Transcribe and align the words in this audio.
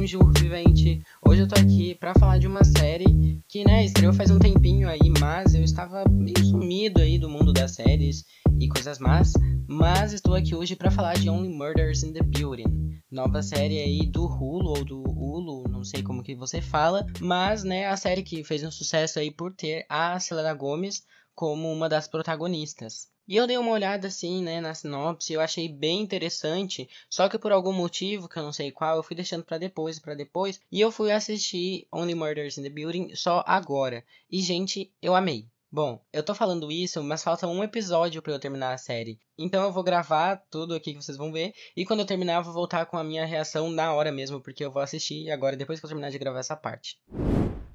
Bonjour, 0.00 0.32
vivente! 0.32 1.02
Hoje 1.20 1.42
eu 1.42 1.46
tô 1.46 1.60
aqui 1.60 1.94
pra 1.94 2.14
falar 2.14 2.38
de 2.38 2.46
uma 2.46 2.64
série 2.64 3.38
que, 3.46 3.62
né, 3.64 3.84
estreou 3.84 4.14
faz 4.14 4.30
um 4.30 4.38
tempinho 4.38 4.88
aí, 4.88 5.12
mas 5.20 5.54
eu 5.54 5.62
estava 5.62 6.04
meio 6.08 6.42
sumido 6.42 7.02
aí 7.02 7.18
do 7.18 7.28
mundo 7.28 7.52
das 7.52 7.72
séries 7.72 8.24
e 8.58 8.66
coisas 8.66 8.98
más. 8.98 9.34
Mas 9.68 10.14
estou 10.14 10.34
aqui 10.34 10.54
hoje 10.54 10.74
para 10.74 10.90
falar 10.90 11.18
de 11.18 11.28
Only 11.28 11.50
Murders 11.50 12.02
in 12.02 12.14
the 12.14 12.22
Building, 12.22 12.98
nova 13.10 13.42
série 13.42 13.78
aí 13.78 14.06
do 14.06 14.24
Hulu 14.24 14.70
ou 14.70 14.84
do 14.86 15.02
Hulu, 15.02 15.68
não 15.68 15.84
sei 15.84 16.02
como 16.02 16.22
que 16.22 16.34
você 16.34 16.62
fala, 16.62 17.04
mas, 17.20 17.62
né, 17.62 17.86
a 17.86 17.94
série 17.94 18.22
que 18.22 18.42
fez 18.42 18.64
um 18.64 18.70
sucesso 18.70 19.18
aí 19.18 19.30
por 19.30 19.52
ter 19.52 19.84
a 19.86 20.18
Selena 20.18 20.54
Gomez 20.54 21.02
como 21.34 21.70
uma 21.70 21.90
das 21.90 22.08
protagonistas. 22.08 23.09
E 23.26 23.36
eu 23.36 23.46
dei 23.46 23.56
uma 23.56 23.70
olhada 23.70 24.08
assim, 24.08 24.42
né, 24.42 24.60
na 24.60 24.74
sinopse, 24.74 25.32
eu 25.32 25.40
achei 25.40 25.68
bem 25.68 26.00
interessante, 26.00 26.88
só 27.08 27.28
que 27.28 27.38
por 27.38 27.52
algum 27.52 27.72
motivo, 27.72 28.28
que 28.28 28.38
eu 28.38 28.42
não 28.42 28.52
sei 28.52 28.70
qual, 28.72 28.96
eu 28.96 29.02
fui 29.02 29.14
deixando 29.14 29.44
para 29.44 29.58
depois, 29.58 29.98
para 29.98 30.14
depois, 30.14 30.60
e 30.70 30.80
eu 30.80 30.90
fui 30.90 31.12
assistir 31.12 31.86
Only 31.92 32.14
Murders 32.14 32.58
in 32.58 32.62
the 32.62 32.70
Building 32.70 33.14
só 33.14 33.44
agora. 33.46 34.04
E 34.30 34.40
gente, 34.40 34.92
eu 35.00 35.14
amei. 35.14 35.46
Bom, 35.72 36.04
eu 36.12 36.24
tô 36.24 36.34
falando 36.34 36.72
isso, 36.72 37.00
mas 37.04 37.22
falta 37.22 37.46
um 37.46 37.62
episódio 37.62 38.20
para 38.20 38.32
eu 38.32 38.40
terminar 38.40 38.72
a 38.72 38.78
série. 38.78 39.20
Então 39.38 39.62
eu 39.62 39.70
vou 39.70 39.84
gravar 39.84 40.44
tudo 40.50 40.74
aqui 40.74 40.92
que 40.92 41.00
vocês 41.00 41.16
vão 41.16 41.30
ver. 41.30 41.52
E 41.76 41.86
quando 41.86 42.00
eu 42.00 42.06
terminar, 42.06 42.38
eu 42.38 42.44
vou 42.44 42.52
voltar 42.52 42.86
com 42.86 42.96
a 42.98 43.04
minha 43.04 43.24
reação 43.24 43.70
na 43.70 43.94
hora 43.94 44.10
mesmo, 44.10 44.40
porque 44.40 44.64
eu 44.64 44.72
vou 44.72 44.82
assistir 44.82 45.30
agora 45.30 45.56
depois 45.56 45.78
que 45.78 45.86
eu 45.86 45.88
terminar 45.88 46.10
de 46.10 46.18
gravar 46.18 46.40
essa 46.40 46.56
parte. 46.56 46.98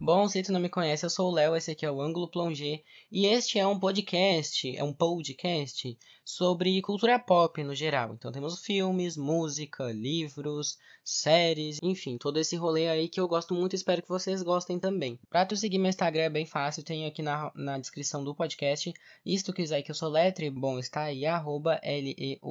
Bom, 0.06 0.28
se 0.28 0.44
tu 0.44 0.52
não 0.52 0.60
me 0.60 0.70
conhece, 0.70 1.04
eu 1.04 1.10
sou 1.10 1.32
o 1.32 1.34
Léo, 1.34 1.56
esse 1.56 1.72
aqui 1.72 1.84
é 1.84 1.90
o 1.90 2.00
Ângulo 2.00 2.30
Plongé, 2.30 2.84
e 3.12 3.26
este 3.26 3.58
é 3.58 3.66
um 3.66 3.80
podcast, 3.80 4.78
é 4.78 4.84
um 4.84 4.94
podcast 4.94 5.98
sobre 6.24 6.80
cultura 6.84 7.18
pop 7.18 7.64
no 7.64 7.74
geral. 7.74 8.14
Então 8.14 8.32
temos 8.32 8.64
filmes, 8.64 9.18
música, 9.18 9.92
livros, 9.92 10.78
séries, 11.04 11.80
enfim, 11.82 12.20
todo 12.20 12.38
esse 12.38 12.56
rolê 12.56 12.88
aí 12.88 13.10
que 13.10 13.20
eu 13.20 13.28
gosto 13.28 13.56
muito 13.56 13.74
e 13.74 13.78
espero 13.78 14.04
que 14.04 14.08
vocês 14.08 14.44
gostem 14.44 14.78
também. 14.78 15.20
Pra 15.28 15.44
tu 15.44 15.58
seguir 15.58 15.80
meu 15.80 15.90
Instagram 15.90 16.26
é 16.26 16.30
bem 16.30 16.46
fácil, 16.46 16.84
tenho 16.84 17.08
aqui 17.08 17.24
na, 17.24 17.52
na 17.56 17.80
descrição 17.80 18.24
do 18.24 18.36
podcast. 18.36 18.94
E 19.26 19.36
se 19.36 19.44
tu 19.44 19.54
quiser 19.54 19.82
que 19.82 19.90
eu 19.90 19.96
sou 19.96 20.10
letre, 20.10 20.52
bom, 20.52 20.78
está 20.78 21.02
aí, 21.06 21.26
arroba 21.26 21.80
L-E-O-S-P-E-R-A-N-D-I-X. 21.82 22.46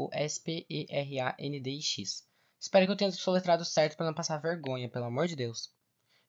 Espero 2.61 2.86
que 2.86 2.91
eu 2.91 2.96
tenha 2.96 3.12
soletrado 3.12 3.64
certo 3.64 3.96
para 3.96 4.06
não 4.06 4.14
passar 4.14 4.39
vergonha, 4.39 4.89
pelo 4.89 5.05
amor 5.05 5.28
de 5.28 5.36
Deus. 5.36 5.72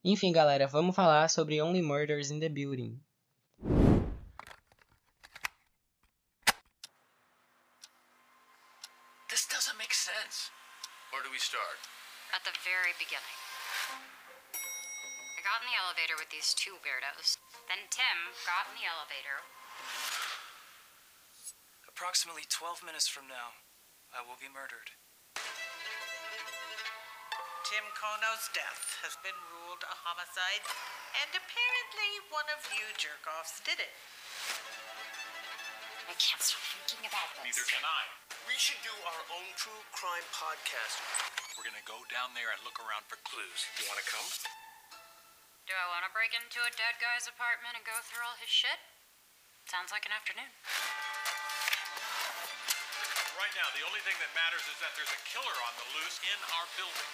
Enfim, 0.06 0.30
galera, 0.30 0.68
vamos 0.68 0.94
falar 0.94 1.28
sobre 1.28 1.60
Only 1.60 1.82
Murders 1.82 2.30
in 2.30 2.38
the 2.38 2.48
Building. 2.48 3.02
This 9.26 9.50
doesn't 9.50 9.74
make 9.74 9.90
sense. 9.90 10.54
Where 11.10 11.26
do 11.26 11.30
we 11.34 11.42
start? 11.42 11.82
At 12.30 12.46
the 12.46 12.54
very 12.62 12.94
beginning. 13.02 13.34
I 14.62 15.40
got 15.42 15.66
in 15.66 15.74
the 15.74 15.78
elevator 15.82 16.14
with 16.14 16.30
these 16.30 16.54
two 16.54 16.78
weirdos. 16.86 17.42
Then 17.66 17.82
Tim 17.90 18.30
got 18.46 18.70
in 18.70 18.78
the 18.78 18.86
elevator. 18.86 19.42
Approximately 21.90 22.46
12 22.46 22.86
minutes 22.86 23.10
from 23.10 23.26
now, 23.26 23.58
I 24.14 24.22
will 24.22 24.38
be 24.38 24.46
murdered. 24.46 24.94
Tim 27.66 27.82
Kono's 27.98 28.46
death 28.54 29.02
has 29.02 29.18
been 29.26 29.34
ruled 29.50 29.82
a 29.82 29.96
homicide, 30.06 30.62
and 31.18 31.34
apparently 31.34 32.10
one 32.30 32.46
of 32.54 32.62
you 32.70 32.86
jerk-offs 32.94 33.58
did 33.66 33.82
it. 33.82 33.90
I 36.06 36.14
can't 36.14 36.38
stop 36.38 36.62
thinking 36.78 37.10
about 37.10 37.26
this. 37.42 37.50
Neither 37.50 37.66
can 37.66 37.82
I. 37.82 38.02
We 38.46 38.54
should 38.54 38.78
do 38.86 38.94
our 39.10 39.22
own 39.34 39.50
true 39.58 39.82
crime 39.90 40.22
podcast. 40.30 41.02
We're 41.58 41.66
gonna 41.66 41.82
go 41.82 41.98
down 42.06 42.38
there 42.38 42.54
and 42.54 42.62
look 42.62 42.78
around 42.78 43.02
for 43.10 43.18
clues. 43.26 43.66
You 43.82 43.90
wanna 43.90 44.06
come? 44.06 44.30
Do 45.66 45.74
I 45.74 45.90
want 45.90 46.06
to 46.06 46.14
break 46.14 46.30
into 46.38 46.62
a 46.62 46.70
dead 46.70 47.02
guy's 47.02 47.26
apartment 47.26 47.74
and 47.74 47.82
go 47.82 47.98
through 48.06 48.22
all 48.22 48.38
his 48.38 48.46
shit? 48.46 48.78
Sounds 49.66 49.90
like 49.90 50.06
an 50.06 50.14
afternoon. 50.14 50.54
Now, 53.56 53.72
the 53.72 53.84
only 53.88 54.02
thing 54.04 54.18
that 54.20 54.32
matters 54.36 54.60
is 54.68 54.76
that 54.84 54.92
there's 54.96 55.08
a 55.08 55.22
killer 55.32 55.56
on 55.64 55.72
the 55.80 55.88
loose 55.96 56.20
in 56.28 56.38
our 56.54 56.66
building. 56.76 57.08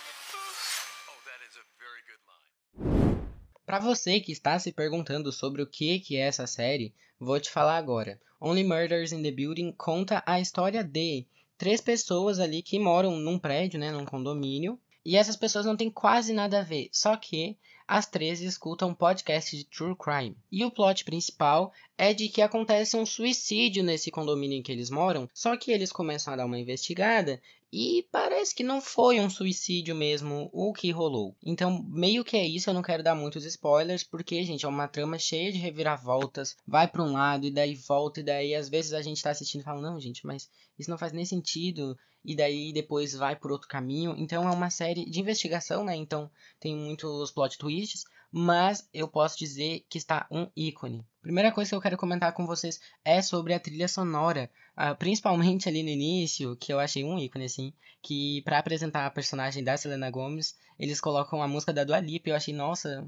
Oh, 1.06 1.20
that 1.30 1.38
is 1.46 1.54
a 1.54 1.64
very 1.78 2.02
good 2.10 2.22
line. 2.26 3.28
Para 3.64 3.78
você 3.78 4.18
que 4.18 4.32
está 4.32 4.58
se 4.58 4.72
perguntando 4.72 5.30
sobre 5.30 5.62
o 5.62 5.66
que 5.68 6.00
que 6.00 6.16
é 6.16 6.26
essa 6.26 6.48
série, 6.48 6.92
vou 7.20 7.38
te 7.38 7.48
falar 7.48 7.76
agora. 7.76 8.20
Only 8.40 8.64
Murders 8.64 9.12
in 9.12 9.22
the 9.22 9.30
Building 9.30 9.70
conta 9.70 10.20
a 10.26 10.40
história 10.40 10.82
de 10.82 11.24
três 11.56 11.80
pessoas 11.80 12.40
ali 12.40 12.60
que 12.60 12.76
moram 12.76 13.12
num 13.18 13.38
prédio, 13.38 13.78
né, 13.78 13.92
num 13.92 14.04
condomínio, 14.04 14.80
e 15.04 15.16
essas 15.16 15.36
pessoas 15.36 15.64
não 15.64 15.76
têm 15.76 15.90
quase 15.90 16.32
nada 16.32 16.58
a 16.58 16.64
ver, 16.64 16.88
só 16.90 17.16
que 17.16 17.56
as 17.86 18.06
três 18.06 18.40
escutam 18.40 18.90
um 18.90 18.94
podcast 18.94 19.56
de 19.56 19.64
true 19.64 19.96
crime. 19.96 20.36
E 20.50 20.64
o 20.64 20.70
plot 20.70 21.04
principal 21.04 21.72
é 21.96 22.12
de 22.14 22.28
que 22.28 22.42
acontece 22.42 22.96
um 22.96 23.06
suicídio 23.06 23.82
nesse 23.82 24.10
condomínio 24.10 24.58
em 24.58 24.62
que 24.62 24.72
eles 24.72 24.90
moram, 24.90 25.28
só 25.32 25.56
que 25.56 25.70
eles 25.70 25.92
começam 25.92 26.32
a 26.32 26.36
dar 26.36 26.46
uma 26.46 26.58
investigada 26.58 27.40
e 27.72 28.06
parece 28.12 28.54
que 28.54 28.62
não 28.62 28.82
foi 28.82 29.18
um 29.18 29.30
suicídio 29.30 29.94
mesmo 29.94 30.50
o 30.52 30.74
que 30.74 30.90
rolou. 30.90 31.34
Então, 31.42 31.82
meio 31.88 32.22
que 32.22 32.36
é 32.36 32.46
isso, 32.46 32.68
eu 32.68 32.74
não 32.74 32.82
quero 32.82 33.02
dar 33.02 33.14
muitos 33.14 33.46
spoilers, 33.46 34.04
porque, 34.04 34.44
gente, 34.44 34.66
é 34.66 34.68
uma 34.68 34.86
trama 34.86 35.18
cheia 35.18 35.50
de 35.50 35.56
reviravoltas, 35.56 36.54
vai 36.66 36.86
para 36.86 37.02
um 37.02 37.12
lado 37.12 37.46
e 37.46 37.50
daí 37.50 37.74
volta, 37.74 38.20
e 38.20 38.22
daí 38.22 38.54
às 38.54 38.68
vezes 38.68 38.92
a 38.92 39.00
gente 39.00 39.22
tá 39.22 39.30
assistindo 39.30 39.62
e 39.62 39.64
fala, 39.64 39.80
não, 39.80 39.98
gente, 39.98 40.26
mas 40.26 40.50
isso 40.78 40.90
não 40.90 40.98
faz 40.98 41.12
nem 41.12 41.24
sentido, 41.24 41.96
e 42.22 42.36
daí 42.36 42.74
depois 42.74 43.14
vai 43.14 43.34
por 43.36 43.50
outro 43.50 43.68
caminho. 43.68 44.14
Então 44.18 44.46
é 44.46 44.50
uma 44.50 44.68
série 44.68 45.08
de 45.08 45.20
investigação, 45.20 45.82
né? 45.82 45.96
Então 45.96 46.30
tem 46.60 46.76
muitos 46.76 47.30
plot 47.30 47.56
twists, 47.56 48.04
mas 48.30 48.86
eu 48.92 49.08
posso 49.08 49.38
dizer 49.38 49.86
que 49.88 49.96
está 49.96 50.26
um 50.30 50.46
ícone. 50.54 51.06
Primeira 51.22 51.52
coisa 51.52 51.70
que 51.70 51.76
eu 51.76 51.80
quero 51.80 51.96
comentar 51.96 52.32
com 52.32 52.44
vocês 52.44 52.80
é 53.04 53.22
sobre 53.22 53.54
a 53.54 53.60
trilha 53.60 53.86
sonora, 53.86 54.50
uh, 54.76 54.96
principalmente 54.98 55.68
ali 55.68 55.80
no 55.84 55.88
início, 55.88 56.56
que 56.56 56.72
eu 56.72 56.80
achei 56.80 57.04
um 57.04 57.16
ícone 57.16 57.44
assim, 57.44 57.72
que 58.02 58.42
para 58.42 58.58
apresentar 58.58 59.06
a 59.06 59.10
personagem 59.10 59.62
da 59.62 59.76
Selena 59.76 60.10
Gomez, 60.10 60.56
eles 60.76 61.00
colocam 61.00 61.40
a 61.40 61.46
música 61.46 61.72
da 61.72 61.84
Dua 61.84 62.00
Lipa, 62.00 62.28
eu 62.28 62.34
achei, 62.34 62.52
nossa, 62.52 63.06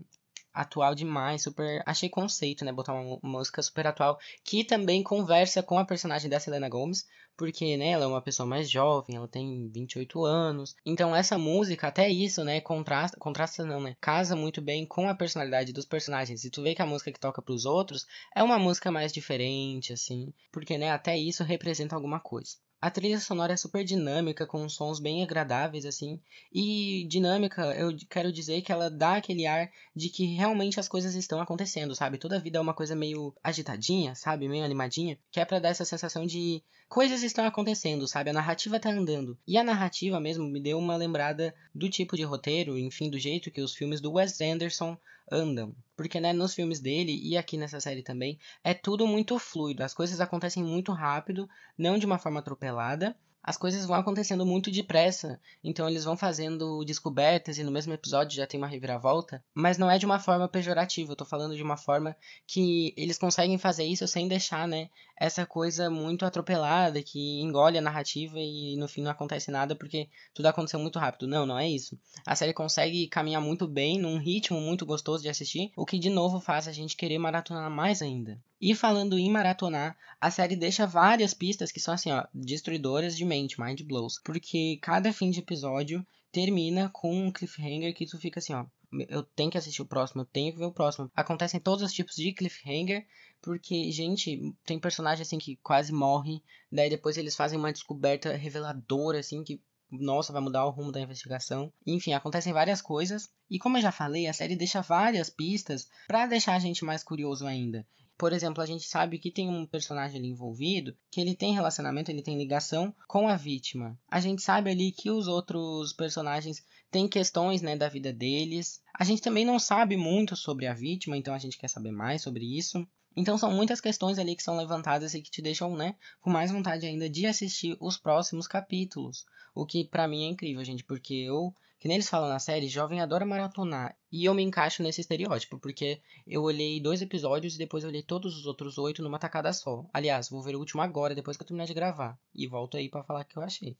atual 0.54 0.94
demais, 0.94 1.42
super. 1.42 1.82
Achei 1.84 2.08
conceito, 2.08 2.64
né? 2.64 2.72
Botar 2.72 2.94
uma, 2.94 3.18
música 3.22 3.60
super 3.62 3.86
atual 3.86 4.18
que 4.44 4.64
também 4.64 5.02
conversa 5.02 5.62
com 5.62 5.78
a 5.78 5.84
personagem 5.84 6.30
da 6.30 6.38
Selena 6.38 6.68
Gomez, 6.68 7.06
porque, 7.36 7.76
né, 7.76 7.90
ela 7.90 8.04
é 8.04 8.06
uma 8.06 8.22
pessoa 8.22 8.46
mais 8.46 8.70
jovem, 8.70 9.16
ela 9.16 9.26
tem 9.26 9.68
28 9.68 10.24
anos. 10.24 10.76
Então, 10.86 11.14
essa 11.14 11.36
música, 11.36 11.88
até 11.88 12.08
isso, 12.08 12.44
né, 12.44 12.60
contrasta, 12.60 13.18
contrasta 13.18 13.64
não, 13.64 13.80
né? 13.80 13.96
Casa 14.00 14.36
muito 14.36 14.62
bem 14.62 14.86
com 14.86 15.08
a 15.08 15.14
personalidade 15.14 15.72
dos 15.72 15.84
personagens. 15.84 16.44
E 16.44 16.50
tu 16.50 16.62
vê 16.62 16.74
que 16.74 16.82
a 16.82 16.86
música 16.86 17.10
que 17.10 17.18
toca 17.18 17.42
pros 17.42 17.64
outros 17.66 18.06
é 18.34 18.42
uma 18.42 18.58
música 18.58 18.90
mais 18.92 19.12
diferente, 19.12 19.92
assim, 19.92 20.32
porque, 20.52 20.78
né, 20.78 20.90
até 20.90 21.18
isso 21.18 21.42
representa 21.42 21.96
alguma 21.96 22.20
coisa. 22.20 22.56
A 22.84 22.90
trilha 22.90 23.18
sonora 23.18 23.54
é 23.54 23.56
super 23.56 23.82
dinâmica, 23.82 24.46
com 24.46 24.68
sons 24.68 25.00
bem 25.00 25.22
agradáveis, 25.22 25.86
assim. 25.86 26.20
E 26.52 27.06
dinâmica, 27.08 27.74
eu 27.74 27.96
quero 28.10 28.30
dizer 28.30 28.60
que 28.60 28.70
ela 28.70 28.90
dá 28.90 29.16
aquele 29.16 29.46
ar 29.46 29.70
de 29.96 30.10
que 30.10 30.26
realmente 30.26 30.78
as 30.78 30.86
coisas 30.86 31.14
estão 31.14 31.40
acontecendo, 31.40 31.94
sabe? 31.94 32.18
Toda 32.18 32.36
a 32.36 32.38
vida 32.38 32.58
é 32.58 32.60
uma 32.60 32.74
coisa 32.74 32.94
meio 32.94 33.34
agitadinha, 33.42 34.14
sabe? 34.14 34.50
Meio 34.50 34.66
animadinha. 34.66 35.18
Que 35.30 35.40
é 35.40 35.46
pra 35.46 35.58
dar 35.58 35.70
essa 35.70 35.86
sensação 35.86 36.26
de 36.26 36.62
coisas 36.86 37.22
estão 37.22 37.46
acontecendo, 37.46 38.06
sabe? 38.06 38.28
A 38.28 38.34
narrativa 38.34 38.78
tá 38.78 38.90
andando. 38.90 39.38
E 39.48 39.56
a 39.56 39.64
narrativa 39.64 40.20
mesmo 40.20 40.44
me 40.44 40.60
deu 40.60 40.78
uma 40.78 40.94
lembrada 40.94 41.54
do 41.74 41.88
tipo 41.88 42.18
de 42.18 42.22
roteiro, 42.22 42.76
enfim, 42.76 43.08
do 43.08 43.18
jeito 43.18 43.50
que 43.50 43.62
os 43.62 43.74
filmes 43.74 44.02
do 44.02 44.12
Wes 44.12 44.38
Anderson 44.42 44.94
andam. 45.30 45.74
Porque, 45.96 46.20
né, 46.20 46.32
nos 46.32 46.54
filmes 46.54 46.80
dele 46.80 47.18
e 47.22 47.36
aqui 47.36 47.56
nessa 47.56 47.80
série 47.80 48.02
também, 48.02 48.38
é 48.62 48.74
tudo 48.74 49.06
muito 49.06 49.38
fluido. 49.38 49.82
As 49.82 49.94
coisas 49.94 50.20
acontecem 50.20 50.62
muito 50.62 50.92
rápido, 50.92 51.48
não 51.78 51.98
de 51.98 52.06
uma 52.06 52.18
forma 52.18 52.40
atropelada. 52.40 53.16
As 53.46 53.58
coisas 53.58 53.84
vão 53.84 53.96
acontecendo 53.96 54.46
muito 54.46 54.70
depressa, 54.70 55.38
então 55.62 55.86
eles 55.86 56.02
vão 56.02 56.16
fazendo 56.16 56.82
descobertas 56.82 57.58
e 57.58 57.62
no 57.62 57.70
mesmo 57.70 57.92
episódio 57.92 58.34
já 58.34 58.46
tem 58.46 58.58
uma 58.58 58.66
reviravolta, 58.66 59.44
mas 59.52 59.76
não 59.76 59.90
é 59.90 59.98
de 59.98 60.06
uma 60.06 60.18
forma 60.18 60.48
pejorativa, 60.48 61.12
eu 61.12 61.16
tô 61.16 61.26
falando 61.26 61.54
de 61.54 61.62
uma 61.62 61.76
forma 61.76 62.16
que 62.46 62.94
eles 62.96 63.18
conseguem 63.18 63.58
fazer 63.58 63.84
isso 63.84 64.08
sem 64.08 64.26
deixar, 64.26 64.66
né, 64.66 64.88
essa 65.16 65.46
coisa 65.46 65.88
muito 65.88 66.24
atropelada 66.24 67.02
que 67.02 67.40
engole 67.40 67.78
a 67.78 67.82
narrativa 67.82 68.38
e 68.38 68.76
no 68.76 68.88
fim 68.88 69.02
não 69.02 69.10
acontece 69.10 69.50
nada 69.50 69.74
porque 69.74 70.08
tudo 70.32 70.46
aconteceu 70.46 70.80
muito 70.80 70.98
rápido. 70.98 71.26
Não, 71.26 71.46
não 71.46 71.58
é 71.58 71.68
isso. 71.68 71.98
A 72.26 72.34
série 72.34 72.52
consegue 72.52 73.06
caminhar 73.06 73.40
muito 73.40 73.66
bem, 73.66 73.98
num 73.98 74.18
ritmo 74.18 74.60
muito 74.60 74.84
gostoso 74.84 75.22
de 75.22 75.28
assistir, 75.28 75.70
o 75.76 75.86
que 75.86 75.98
de 75.98 76.10
novo 76.10 76.40
faz 76.40 76.66
a 76.66 76.72
gente 76.72 76.96
querer 76.96 77.18
maratonar 77.18 77.70
mais 77.70 78.02
ainda. 78.02 78.40
E 78.60 78.74
falando 78.74 79.18
em 79.18 79.30
maratonar, 79.30 79.96
a 80.20 80.30
série 80.30 80.56
deixa 80.56 80.86
várias 80.86 81.34
pistas 81.34 81.70
que 81.70 81.80
são 81.80 81.94
assim, 81.94 82.10
ó, 82.10 82.24
destruidoras 82.32 83.16
de 83.16 83.24
mind 83.58 83.82
blows, 83.82 84.20
porque 84.24 84.78
cada 84.80 85.12
fim 85.12 85.30
de 85.30 85.40
episódio 85.40 86.06
termina 86.32 86.90
com 86.92 87.26
um 87.26 87.32
cliffhanger 87.32 87.94
que 87.94 88.06
tu 88.06 88.18
fica 88.18 88.40
assim, 88.40 88.54
ó, 88.54 88.66
eu 89.08 89.22
tenho 89.22 89.50
que 89.50 89.58
assistir 89.58 89.82
o 89.82 89.86
próximo, 89.86 90.22
eu 90.22 90.26
tenho 90.26 90.52
que 90.52 90.58
ver 90.58 90.66
o 90.66 90.72
próximo. 90.72 91.10
Acontecem 91.14 91.60
todos 91.60 91.82
os 91.82 91.92
tipos 91.92 92.14
de 92.14 92.32
cliffhanger, 92.32 93.06
porque, 93.42 93.90
gente, 93.90 94.54
tem 94.64 94.78
personagem 94.78 95.22
assim 95.22 95.38
que 95.38 95.56
quase 95.56 95.92
morre, 95.92 96.42
daí 96.70 96.88
depois 96.88 97.16
eles 97.16 97.36
fazem 97.36 97.58
uma 97.58 97.72
descoberta 97.72 98.36
reveladora, 98.36 99.18
assim, 99.18 99.42
que 99.42 99.60
nossa, 100.00 100.32
vai 100.32 100.42
mudar 100.42 100.64
o 100.66 100.70
rumo 100.70 100.92
da 100.92 101.00
investigação. 101.00 101.72
Enfim, 101.86 102.12
acontecem 102.12 102.52
várias 102.52 102.80
coisas. 102.80 103.28
E 103.50 103.58
como 103.58 103.78
eu 103.78 103.82
já 103.82 103.92
falei, 103.92 104.26
a 104.26 104.32
série 104.32 104.56
deixa 104.56 104.80
várias 104.80 105.30
pistas 105.30 105.88
para 106.06 106.26
deixar 106.26 106.54
a 106.54 106.58
gente 106.58 106.84
mais 106.84 107.02
curioso 107.02 107.46
ainda. 107.46 107.86
Por 108.16 108.32
exemplo, 108.32 108.62
a 108.62 108.66
gente 108.66 108.86
sabe 108.86 109.18
que 109.18 109.30
tem 109.30 109.48
um 109.48 109.66
personagem 109.66 110.18
ali 110.18 110.28
envolvido, 110.28 110.96
que 111.10 111.20
ele 111.20 111.34
tem 111.34 111.52
relacionamento, 111.52 112.10
ele 112.10 112.22
tem 112.22 112.38
ligação 112.38 112.94
com 113.08 113.26
a 113.26 113.36
vítima. 113.36 113.98
A 114.08 114.20
gente 114.20 114.40
sabe 114.40 114.70
ali 114.70 114.92
que 114.92 115.10
os 115.10 115.26
outros 115.26 115.92
personagens 115.92 116.64
têm 116.92 117.08
questões, 117.08 117.60
né, 117.60 117.76
da 117.76 117.88
vida 117.88 118.12
deles. 118.12 118.80
A 118.96 119.02
gente 119.02 119.20
também 119.20 119.44
não 119.44 119.58
sabe 119.58 119.96
muito 119.96 120.36
sobre 120.36 120.68
a 120.68 120.74
vítima, 120.74 121.16
então 121.16 121.34
a 121.34 121.38
gente 121.38 121.58
quer 121.58 121.68
saber 121.68 121.90
mais 121.90 122.22
sobre 122.22 122.56
isso. 122.56 122.86
Então 123.16 123.38
são 123.38 123.50
muitas 123.50 123.80
questões 123.80 124.18
ali 124.18 124.34
que 124.34 124.42
são 124.42 124.56
levantadas 124.56 125.14
e 125.14 125.22
que 125.22 125.30
te 125.30 125.40
deixam, 125.40 125.76
né, 125.76 125.94
com 126.20 126.30
mais 126.30 126.50
vontade 126.50 126.86
ainda 126.86 127.08
de 127.08 127.26
assistir 127.26 127.76
os 127.80 127.96
próximos 127.96 128.46
capítulos. 128.46 129.24
O 129.54 129.64
que 129.64 129.84
para 129.84 130.08
mim 130.08 130.24
é 130.24 130.28
incrível, 130.28 130.64
gente, 130.64 130.82
porque 130.82 131.14
eu, 131.14 131.54
que 131.78 131.86
nem 131.86 131.96
eles 131.96 132.08
falam 132.08 132.28
na 132.28 132.38
série, 132.38 132.66
jovem 132.66 133.00
adora 133.00 133.24
maratonar. 133.24 133.96
E 134.10 134.24
eu 134.24 134.34
me 134.34 134.42
encaixo 134.42 134.82
nesse 134.82 135.00
estereótipo, 135.00 135.58
porque 135.58 136.00
eu 136.26 136.42
olhei 136.42 136.80
dois 136.80 137.02
episódios 137.02 137.54
e 137.54 137.58
depois 137.58 137.84
eu 137.84 137.90
olhei 137.90 138.02
todos 138.02 138.36
os 138.36 138.46
outros 138.46 138.78
oito 138.78 139.02
numa 139.02 139.18
tacada 139.18 139.52
só. 139.52 139.84
Aliás, 139.92 140.28
vou 140.28 140.42
ver 140.42 140.56
o 140.56 140.58
último 140.58 140.82
agora, 140.82 141.14
depois 141.14 141.36
que 141.36 141.42
eu 141.42 141.46
terminar 141.46 141.66
de 141.66 141.74
gravar. 141.74 142.18
E 142.34 142.48
volto 142.48 142.76
aí 142.76 142.88
para 142.88 143.04
falar 143.04 143.20
o 143.20 143.24
que 143.24 143.36
eu 143.36 143.42
achei. 143.42 143.76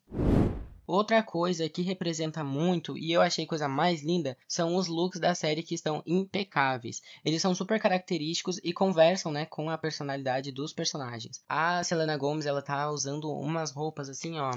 Outra 0.87 1.23
coisa 1.23 1.69
que 1.69 1.81
representa 1.81 2.45
muito 2.45 2.99
e 2.99 3.11
eu 3.11 3.23
achei 3.23 3.47
coisa 3.47 3.67
mais 3.67 4.03
linda 4.03 4.37
são 4.47 4.77
os 4.77 4.87
looks 4.87 5.19
da 5.19 5.35
série 5.35 5.63
que 5.63 5.75
estão 5.75 6.03
impecáveis. 6.07 7.01
Eles 7.25 7.41
são 7.41 7.55
super 7.55 7.81
característicos 7.81 8.59
e 8.63 8.71
conversam, 8.73 9.33
né, 9.33 9.47
com 9.47 9.71
a 9.71 9.79
personalidade 9.79 10.53
dos 10.53 10.75
personagens. 10.75 11.43
A 11.49 11.83
Selena 11.83 12.19
Gomez, 12.19 12.45
ela 12.45 12.61
tá 12.61 12.91
usando 12.91 13.33
umas 13.33 13.71
roupas 13.71 14.11
assim, 14.11 14.39
ó, 14.39 14.51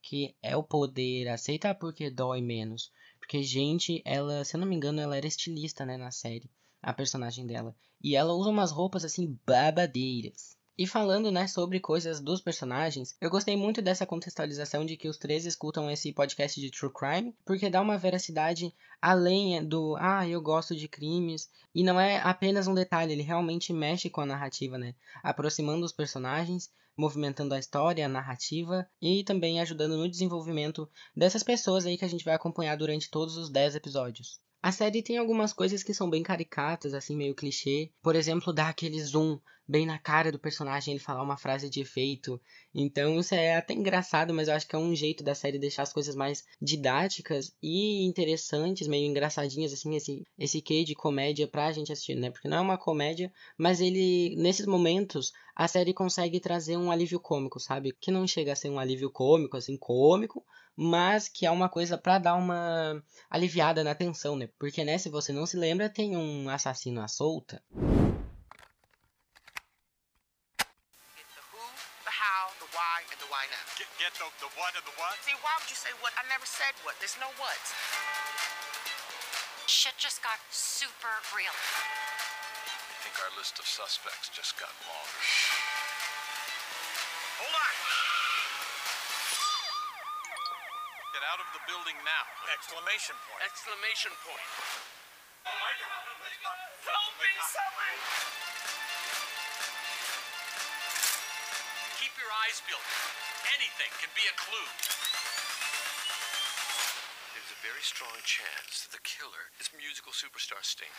que 0.00 0.34
é 0.42 0.56
o 0.56 0.62
poder, 0.62 1.28
aceita 1.28 1.74
porque 1.74 2.08
dói 2.08 2.40
menos. 2.40 2.90
Porque 3.18 3.42
gente, 3.42 4.00
ela, 4.04 4.44
se 4.44 4.56
eu 4.56 4.60
não 4.60 4.66
me 4.66 4.76
engano, 4.76 5.00
ela 5.00 5.16
era 5.16 5.26
estilista, 5.26 5.84
né, 5.84 5.98
na 5.98 6.10
série, 6.10 6.50
a 6.80 6.92
personagem 6.92 7.46
dela. 7.46 7.76
E 8.02 8.16
ela 8.16 8.32
usa 8.32 8.48
umas 8.48 8.70
roupas 8.70 9.04
assim 9.04 9.38
babadeiras. 9.44 10.56
E 10.78 10.86
falando, 10.86 11.30
né, 11.30 11.46
sobre 11.46 11.80
coisas 11.80 12.20
dos 12.20 12.42
personagens, 12.42 13.16
eu 13.18 13.30
gostei 13.30 13.56
muito 13.56 13.80
dessa 13.80 14.04
contextualização 14.04 14.84
de 14.84 14.94
que 14.94 15.08
os 15.08 15.16
três 15.16 15.46
escutam 15.46 15.90
esse 15.90 16.12
podcast 16.12 16.60
de 16.60 16.70
True 16.70 16.92
Crime, 16.92 17.34
porque 17.46 17.70
dá 17.70 17.80
uma 17.80 17.96
veracidade 17.96 18.74
além 19.00 19.66
do, 19.66 19.96
ah, 19.98 20.28
eu 20.28 20.42
gosto 20.42 20.76
de 20.76 20.86
crimes, 20.86 21.48
e 21.74 21.82
não 21.82 21.98
é 21.98 22.18
apenas 22.18 22.68
um 22.68 22.74
detalhe, 22.74 23.12
ele 23.12 23.22
realmente 23.22 23.72
mexe 23.72 24.10
com 24.10 24.20
a 24.20 24.26
narrativa, 24.26 24.76
né, 24.76 24.94
aproximando 25.22 25.86
os 25.86 25.92
personagens, 25.92 26.70
movimentando 26.94 27.54
a 27.54 27.58
história, 27.58 28.04
a 28.04 28.08
narrativa 28.08 28.86
e 29.00 29.24
também 29.24 29.60
ajudando 29.60 29.96
no 29.96 30.08
desenvolvimento 30.08 30.86
dessas 31.16 31.42
pessoas 31.42 31.86
aí 31.86 31.96
que 31.96 32.04
a 32.04 32.08
gente 32.08 32.24
vai 32.24 32.34
acompanhar 32.34 32.76
durante 32.76 33.10
todos 33.10 33.38
os 33.38 33.48
10 33.48 33.76
episódios. 33.76 34.40
A 34.66 34.72
série 34.72 35.00
tem 35.00 35.16
algumas 35.16 35.52
coisas 35.52 35.84
que 35.84 35.94
são 35.94 36.10
bem 36.10 36.24
caricatas, 36.24 36.92
assim, 36.92 37.14
meio 37.14 37.36
clichê. 37.36 37.88
Por 38.02 38.16
exemplo, 38.16 38.52
dá 38.52 38.68
aquele 38.68 39.00
zoom 39.00 39.38
bem 39.68 39.86
na 39.86 39.96
cara 39.96 40.32
do 40.32 40.40
personagem, 40.40 40.92
ele 40.92 41.00
falar 41.00 41.22
uma 41.22 41.36
frase 41.36 41.70
de 41.70 41.80
efeito. 41.80 42.40
Então 42.74 43.16
isso 43.20 43.32
é 43.32 43.54
até 43.54 43.74
engraçado, 43.74 44.34
mas 44.34 44.48
eu 44.48 44.54
acho 44.54 44.66
que 44.66 44.74
é 44.74 44.78
um 44.78 44.92
jeito 44.92 45.22
da 45.22 45.36
série 45.36 45.56
deixar 45.56 45.84
as 45.84 45.92
coisas 45.92 46.16
mais 46.16 46.44
didáticas 46.60 47.54
e 47.62 48.04
interessantes, 48.04 48.88
meio 48.88 49.06
engraçadinhas, 49.08 49.72
assim, 49.72 49.94
esse, 49.94 50.26
esse 50.36 50.60
quê 50.60 50.82
de 50.82 50.96
comédia 50.96 51.46
pra 51.46 51.70
gente 51.70 51.92
assistir, 51.92 52.16
né? 52.16 52.32
Porque 52.32 52.48
não 52.48 52.56
é 52.56 52.60
uma 52.60 52.76
comédia, 52.76 53.32
mas 53.56 53.80
ele, 53.80 54.34
nesses 54.34 54.66
momentos, 54.66 55.30
a 55.54 55.68
série 55.68 55.94
consegue 55.94 56.40
trazer 56.40 56.76
um 56.76 56.90
alívio 56.90 57.20
cômico, 57.20 57.60
sabe? 57.60 57.96
Que 58.00 58.10
não 58.10 58.26
chega 58.26 58.52
a 58.52 58.56
ser 58.56 58.68
um 58.68 58.80
alívio 58.80 59.12
cômico, 59.12 59.56
assim, 59.56 59.76
cômico, 59.76 60.44
mas 60.76 61.28
que 61.28 61.46
é 61.46 61.50
uma 61.50 61.68
coisa 61.68 61.96
para 61.96 62.18
dar 62.18 62.34
uma 62.34 63.02
aliviada 63.30 63.82
na 63.82 63.94
tensão, 63.94 64.36
né? 64.36 64.48
Porque, 64.58 64.84
né, 64.84 64.98
se 64.98 65.08
você 65.08 65.32
não 65.32 65.46
se 65.46 65.56
lembra, 65.56 65.88
tem 65.88 66.16
um 66.16 66.50
assassino 66.50 67.02
à 67.02 67.08
solta. 67.08 67.62
Get, 73.76 73.88
get 74.00 74.12
the, 74.16 74.24
the 74.40 74.48
what 74.56 74.72
and 74.72 74.80
the 74.88 74.96
what? 74.96 75.12
See, 75.20 75.36
why 75.44 75.52
would 75.60 75.68
you 75.68 75.76
say 75.76 75.92
what? 76.00 76.08
I 76.16 76.24
never 76.32 76.48
said 76.48 76.72
what. 76.80 76.96
There's 76.96 77.20
no 77.20 77.28
what. 77.36 77.60
Shit 79.68 79.92
just 80.00 80.24
got 80.24 80.40
super 80.48 81.12
real. 81.36 81.52
I 81.52 82.96
think 83.04 83.20
our 83.20 83.28
list 83.36 83.60
of 83.60 83.68
suspects 83.68 84.32
just 84.32 84.56
got 84.56 84.72
longer. 84.88 85.20
Hold 87.36 87.52
on! 87.52 88.05
Get 91.16 91.24
out 91.32 91.40
of 91.40 91.48
the 91.56 91.64
building 91.64 91.96
now. 92.04 92.24
Exclamation 92.52 93.16
point. 93.24 93.40
Exclamation 93.48 94.12
point. 94.20 94.48
Oh 95.48 95.56
my 95.64 95.72
god! 95.80 96.04
Help 96.84 97.14
me, 97.16 97.32
someone! 97.40 98.00
Keep 102.04 102.12
your 102.20 102.28
eyes 102.44 102.60
peeled. 102.68 102.84
Anything 103.56 103.88
can 103.96 104.12
be 104.12 104.28
a 104.28 104.36
clue. 104.36 104.68
There's 107.32 107.48
a 107.48 107.60
very 107.64 107.80
strong 107.80 108.20
chance 108.20 108.84
that 108.84 108.92
the 108.92 109.00
killer 109.00 109.56
is 109.56 109.72
musical 109.72 110.12
superstar 110.12 110.60
Sting. 110.60 110.92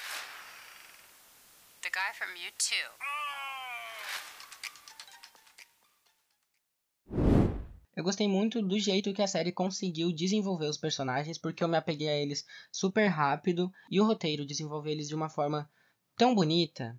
The 1.85 1.93
guy 1.93 2.09
from 2.17 2.33
U2. 2.33 2.73
Eu 7.97 8.03
gostei 8.03 8.27
muito 8.27 8.61
do 8.61 8.77
jeito 8.77 9.11
que 9.11 9.23
a 9.23 9.27
série 9.27 9.51
conseguiu 9.51 10.13
desenvolver 10.13 10.67
os 10.67 10.77
personagens, 10.77 11.35
porque 11.35 11.63
eu 11.63 11.67
me 11.67 11.77
apeguei 11.77 12.07
a 12.07 12.15
eles 12.15 12.45
super 12.71 13.07
rápido 13.07 13.71
e 13.89 13.99
o 13.99 14.05
roteiro 14.05 14.45
desenvolveu 14.45 14.91
eles 14.91 15.07
de 15.07 15.15
uma 15.15 15.29
forma 15.29 15.67
tão 16.15 16.35
bonita 16.35 16.95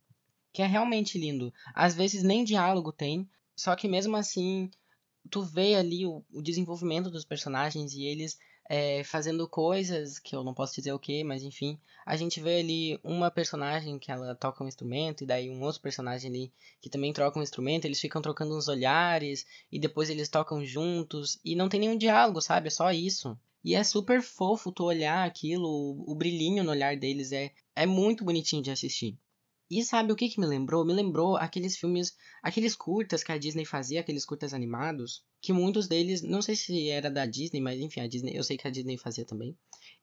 que 0.53 0.61
é 0.61 0.67
realmente 0.67 1.17
lindo. 1.17 1.55
Às 1.73 1.95
vezes 1.95 2.25
nem 2.25 2.43
diálogo 2.43 2.91
tem, 2.91 3.31
só 3.55 3.77
que 3.77 3.87
mesmo 3.87 4.17
assim 4.17 4.69
tu 5.31 5.41
vê 5.41 5.77
ali 5.77 6.05
o, 6.05 6.25
o 6.33 6.43
desenvolvimento 6.43 7.13
dos 7.13 7.25
personagens 7.25 7.93
e 7.93 8.03
eles 8.03 8.37
é, 8.69 9.03
fazendo 9.03 9.49
coisas 9.49 10.19
que 10.19 10.37
eu 10.37 10.45
não 10.45 10.53
posso 10.53 10.75
dizer 10.75 10.93
o 10.93 10.99
que, 10.99 11.25
mas 11.25 11.43
enfim, 11.43 11.81
a 12.05 12.17
gente 12.17 12.39
vê 12.41 12.61
ali 12.61 13.01
uma 13.03 13.31
personagem 13.31 13.99
que 13.99 14.13
ela 14.13 14.35
toca 14.35 14.63
um 14.63 14.69
instrumento 14.69 15.25
e 15.25 15.27
daí 15.27 15.49
um 15.49 15.63
outro 15.63 15.81
personagem 15.81 16.31
ali 16.31 16.53
que 16.81 16.91
também 16.91 17.13
troca 17.13 17.39
um 17.39 17.43
instrumento, 17.43 17.87
eles 17.87 18.01
ficam 18.01 18.21
trocando 18.21 18.57
uns 18.57 18.69
olhares 18.69 19.47
e 19.73 19.79
depois 19.79 20.11
eles 20.11 20.29
tocam 20.29 20.65
juntos 20.65 21.41
e 21.45 21.57
não 21.57 21.69
tem 21.69 21.81
nenhum 21.81 21.97
diálogo, 21.97 22.43
sabe? 22.43 22.69
É 22.69 22.71
só 22.71 22.91
isso. 22.93 23.39
E 23.65 23.75
é 23.75 23.83
super 23.83 24.23
fofo 24.23 24.71
tu 24.71 24.85
olhar 24.85 25.27
aquilo, 25.27 26.05
o, 26.07 26.15
brilhinho 26.15 26.63
no 26.63 26.71
olhar 26.71 26.97
deles 26.97 27.33
é, 27.33 27.53
é 27.75 27.87
muito 27.87 28.25
bonitinho 28.25 28.63
de 28.63 28.71
assistir. 28.71 29.19
E 29.71 29.85
sabe 29.85 30.13
o 30.13 30.17
que, 30.17 30.29
que 30.29 30.41
me 30.41 30.47
lembrou? 30.47 30.85
Me 30.85 30.95
lembrou 30.95 31.37
aqueles 31.37 31.77
filmes, 31.77 32.17
aqueles 32.43 32.75
curtas 32.75 33.23
que 33.23 33.33
a 33.33 33.39
Disney 33.39 33.65
fazia, 33.67 34.01
aqueles 34.01 34.25
curtas 34.25 34.55
animados, 34.55 35.23
que 35.43 35.53
muitos 35.53 35.87
deles, 35.87 36.23
não 36.23 36.41
sei 36.41 36.57
se 36.57 36.89
era 36.89 37.11
da 37.11 37.27
Disney, 37.27 37.61
mas 37.61 37.79
enfim, 37.79 38.01
a 38.01 38.09
Disney, 38.09 38.35
eu 38.35 38.43
sei 38.43 38.57
que 38.57 38.67
a 38.67 38.71
Disney 38.71 38.97
fazia 38.97 39.27
também. 39.27 39.57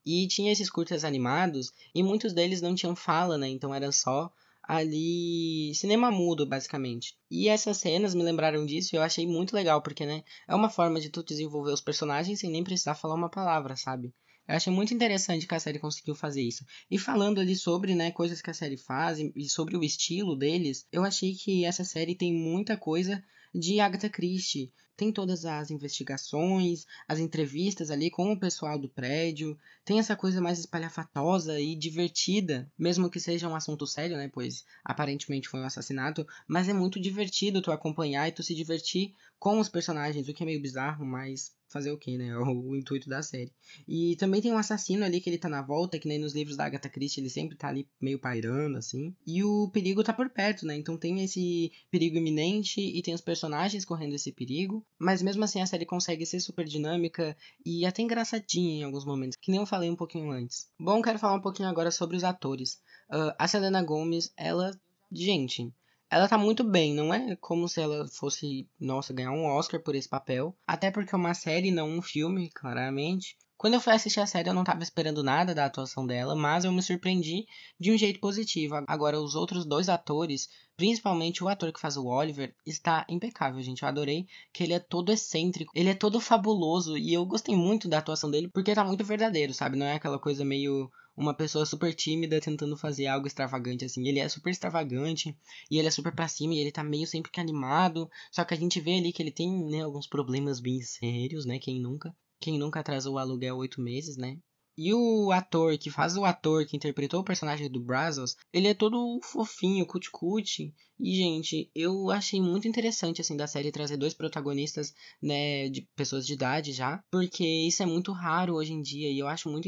E 0.04 0.28
tinha 0.28 0.52
esses 0.52 0.70
curtas 0.70 1.04
animados, 1.04 1.72
e 1.94 2.02
muitos 2.02 2.32
deles 2.32 2.62
não 2.62 2.74
tinham 2.74 2.94
fala, 2.94 3.36
né? 3.36 3.48
Então 3.48 3.74
era 3.74 3.90
só 3.90 4.32
ali 4.62 5.72
cinema 5.74 6.10
mudo, 6.10 6.46
basicamente. 6.46 7.16
E 7.30 7.48
essas 7.48 7.76
cenas 7.76 8.14
me 8.14 8.22
lembraram 8.22 8.64
disso 8.66 8.94
e 8.94 8.98
eu 8.98 9.02
achei 9.02 9.26
muito 9.26 9.54
legal, 9.54 9.82
porque, 9.82 10.06
né, 10.06 10.22
é 10.48 10.54
uma 10.54 10.70
forma 10.70 11.00
de 11.00 11.10
tu 11.10 11.24
desenvolver 11.24 11.72
os 11.72 11.80
personagens 11.80 12.40
sem 12.40 12.50
nem 12.50 12.64
precisar 12.64 12.94
falar 12.94 13.14
uma 13.14 13.30
palavra, 13.30 13.76
sabe? 13.76 14.12
Eu 14.48 14.54
achei 14.54 14.72
muito 14.72 14.94
interessante 14.94 15.46
que 15.46 15.54
a 15.54 15.60
série 15.60 15.78
conseguiu 15.78 16.14
fazer 16.14 16.42
isso. 16.42 16.64
E 16.90 16.98
falando 16.98 17.40
ali 17.40 17.56
sobre, 17.56 17.94
né, 17.94 18.10
coisas 18.12 18.40
que 18.40 18.50
a 18.50 18.54
série 18.54 18.76
faz 18.76 19.18
e 19.18 19.48
sobre 19.48 19.76
o 19.76 19.82
estilo 19.82 20.36
deles, 20.36 20.86
eu 20.92 21.04
achei 21.04 21.34
que 21.34 21.64
essa 21.64 21.84
série 21.84 22.14
tem 22.14 22.32
muita 22.32 22.76
coisa 22.76 23.22
de 23.54 23.80
Agatha 23.80 24.08
Christie. 24.08 24.72
Tem 24.96 25.12
todas 25.12 25.44
as 25.44 25.70
investigações, 25.70 26.86
as 27.06 27.18
entrevistas 27.18 27.90
ali 27.90 28.10
com 28.10 28.32
o 28.32 28.38
pessoal 28.38 28.78
do 28.78 28.88
prédio, 28.88 29.58
tem 29.84 29.98
essa 29.98 30.16
coisa 30.16 30.40
mais 30.40 30.58
espalhafatosa 30.58 31.60
e 31.60 31.74
divertida, 31.74 32.70
mesmo 32.78 33.10
que 33.10 33.20
seja 33.20 33.46
um 33.46 33.54
assunto 33.54 33.86
sério, 33.86 34.16
né, 34.16 34.30
pois 34.32 34.64
aparentemente 34.82 35.48
foi 35.48 35.60
um 35.60 35.66
assassinato, 35.66 36.26
mas 36.48 36.68
é 36.68 36.72
muito 36.72 36.98
divertido 36.98 37.60
tu 37.60 37.70
acompanhar 37.70 38.26
e 38.26 38.32
tu 38.32 38.42
se 38.42 38.54
divertir 38.54 39.14
com 39.38 39.58
os 39.60 39.68
personagens, 39.68 40.28
o 40.28 40.32
que 40.32 40.42
é 40.42 40.46
meio 40.46 40.62
bizarro, 40.62 41.04
mas 41.04 41.54
fazer 41.76 41.92
o 41.92 41.98
que, 41.98 42.16
né? 42.16 42.26
O, 42.46 42.70
o, 42.70 42.76
intuito 42.76 43.08
da 43.08 43.22
série. 43.22 43.52
E 43.88 44.16
também 44.16 44.40
tem 44.40 44.52
um 44.52 44.58
assassino 44.58 45.04
ali 45.04 45.20
que 45.20 45.28
ele 45.28 45.38
tá 45.38 45.48
na 45.48 45.62
volta, 45.62 45.98
que 45.98 46.08
nem 46.08 46.18
nos 46.18 46.34
livros 46.34 46.56
da 46.56 46.64
Agatha 46.64 46.88
Christie, 46.88 47.20
ele 47.20 47.30
sempre 47.30 47.56
tá 47.56 47.68
ali 47.68 47.88
meio 48.00 48.18
pairando, 48.18 48.78
assim. 48.78 49.14
E 49.26 49.42
o 49.42 49.68
perigo 49.70 50.04
tá 50.04 50.12
por 50.12 50.30
perto, 50.30 50.64
né? 50.64 50.76
Então 50.76 50.96
tem 50.96 51.22
esse 51.22 51.72
perigo 51.90 52.16
iminente 52.16 52.80
e 52.80 53.02
tem 53.02 53.14
os 53.14 53.20
personagens 53.20 53.84
correndo 53.84 54.14
esse 54.14 54.32
perigo. 54.32 54.84
Mas 54.98 55.22
mesmo 55.22 55.44
assim 55.44 55.60
a 55.60 55.66
série 55.66 55.84
consegue 55.84 56.24
ser 56.24 56.40
super 56.40 56.64
dinâmica 56.64 57.36
e 57.64 57.84
até 57.84 58.02
engraçadinha 58.02 58.80
em 58.80 58.84
alguns 58.84 59.04
momentos, 59.04 59.36
que 59.40 59.50
nem 59.50 59.60
eu 59.60 59.66
falei 59.66 59.90
um 59.90 59.96
pouquinho 59.96 60.30
antes. 60.30 60.68
Bom, 60.78 61.02
quero 61.02 61.18
falar 61.18 61.34
um 61.34 61.42
pouquinho 61.42 61.68
agora 61.68 61.90
sobre 61.90 62.16
os 62.16 62.24
atores. 62.24 62.80
Uh, 63.10 63.34
a 63.38 63.48
Selena 63.48 63.82
Gomez, 63.82 64.32
ela. 64.36 64.70
Gente, 65.12 65.72
ela 66.10 66.28
tá 66.28 66.38
muito 66.38 66.62
bem, 66.62 66.94
não 66.94 67.12
é 67.12 67.36
como 67.36 67.68
se 67.68 67.80
ela 67.80 68.06
fosse, 68.08 68.68
nossa, 68.78 69.12
ganhar 69.12 69.32
um 69.32 69.44
Oscar 69.44 69.82
por 69.82 69.94
esse 69.94 70.08
papel. 70.08 70.56
Até 70.66 70.90
porque 70.90 71.14
é 71.14 71.18
uma 71.18 71.34
série, 71.34 71.70
não 71.70 71.88
um 71.88 72.02
filme, 72.02 72.50
claramente. 72.50 73.36
Quando 73.56 73.74
eu 73.74 73.80
fui 73.80 73.94
assistir 73.94 74.20
a 74.20 74.26
série, 74.26 74.50
eu 74.50 74.54
não 74.54 74.62
estava 74.62 74.82
esperando 74.82 75.22
nada 75.22 75.54
da 75.54 75.64
atuação 75.64 76.06
dela, 76.06 76.36
mas 76.36 76.64
eu 76.64 76.72
me 76.72 76.82
surpreendi 76.82 77.46
de 77.80 77.90
um 77.90 77.96
jeito 77.96 78.20
positivo. 78.20 78.84
Agora, 78.86 79.18
os 79.18 79.34
outros 79.34 79.64
dois 79.64 79.88
atores, 79.88 80.48
principalmente 80.76 81.42
o 81.42 81.48
ator 81.48 81.72
que 81.72 81.80
faz 81.80 81.96
o 81.96 82.04
Oliver, 82.04 82.54
está 82.66 83.06
impecável, 83.08 83.62
gente. 83.62 83.82
Eu 83.82 83.88
adorei 83.88 84.26
que 84.52 84.62
ele 84.62 84.74
é 84.74 84.78
todo 84.78 85.10
excêntrico, 85.10 85.72
ele 85.74 85.88
é 85.88 85.94
todo 85.94 86.20
fabuloso 86.20 86.98
e 86.98 87.14
eu 87.14 87.24
gostei 87.24 87.56
muito 87.56 87.88
da 87.88 87.98
atuação 87.98 88.30
dele 88.30 88.48
porque 88.52 88.74
tá 88.74 88.84
muito 88.84 89.02
verdadeiro, 89.04 89.54
sabe? 89.54 89.76
Não 89.76 89.86
é 89.86 89.94
aquela 89.94 90.18
coisa 90.18 90.44
meio 90.44 90.90
uma 91.16 91.34
pessoa 91.34 91.64
super 91.64 91.94
tímida 91.94 92.40
tentando 92.40 92.76
fazer 92.76 93.06
algo 93.06 93.26
extravagante 93.26 93.84
assim. 93.84 94.06
Ele 94.06 94.18
é 94.18 94.28
super 94.28 94.50
extravagante 94.50 95.36
e 95.70 95.78
ele 95.78 95.88
é 95.88 95.90
super 95.90 96.14
pra 96.14 96.28
cima 96.28 96.54
e 96.54 96.58
ele 96.58 96.70
tá 96.72 96.84
meio 96.84 97.06
sempre 97.06 97.32
que 97.32 97.40
animado. 97.40 98.10
Só 98.30 98.44
que 98.44 98.54
a 98.54 98.56
gente 98.56 98.80
vê 98.80 98.98
ali 98.98 99.12
que 99.12 99.22
ele 99.22 99.32
tem, 99.32 99.50
né, 99.70 99.82
alguns 99.82 100.06
problemas 100.06 100.60
bem 100.60 100.80
sérios, 100.82 101.46
né? 101.46 101.58
Quem 101.58 101.80
nunca? 101.80 102.14
Quem 102.38 102.58
nunca 102.58 102.80
atrasou 102.80 103.14
o 103.14 103.18
aluguel 103.18 103.56
oito 103.56 103.80
meses, 103.80 104.16
né? 104.16 104.38
E 104.78 104.92
o 104.92 105.32
ator 105.32 105.78
que 105.78 105.90
faz 105.90 106.18
o 106.18 106.24
ator 106.26 106.66
que 106.66 106.76
interpretou 106.76 107.20
o 107.20 107.24
personagem 107.24 107.70
do 107.70 107.80
Brazos, 107.80 108.36
ele 108.52 108.68
é 108.68 108.74
todo 108.74 109.18
fofinho, 109.22 109.86
cuticute. 109.86 110.74
E, 111.00 111.16
gente, 111.16 111.70
eu 111.74 112.10
achei 112.10 112.42
muito 112.42 112.68
interessante, 112.68 113.22
assim, 113.22 113.38
da 113.38 113.46
série 113.46 113.72
trazer 113.72 113.96
dois 113.96 114.12
protagonistas, 114.12 114.92
né, 115.22 115.70
de 115.70 115.88
pessoas 115.96 116.26
de 116.26 116.34
idade 116.34 116.72
já. 116.74 117.02
Porque 117.10 117.42
isso 117.42 117.82
é 117.82 117.86
muito 117.86 118.12
raro 118.12 118.54
hoje 118.54 118.74
em 118.74 118.82
dia. 118.82 119.10
E 119.10 119.18
eu 119.18 119.26
acho 119.26 119.48
muito 119.48 119.66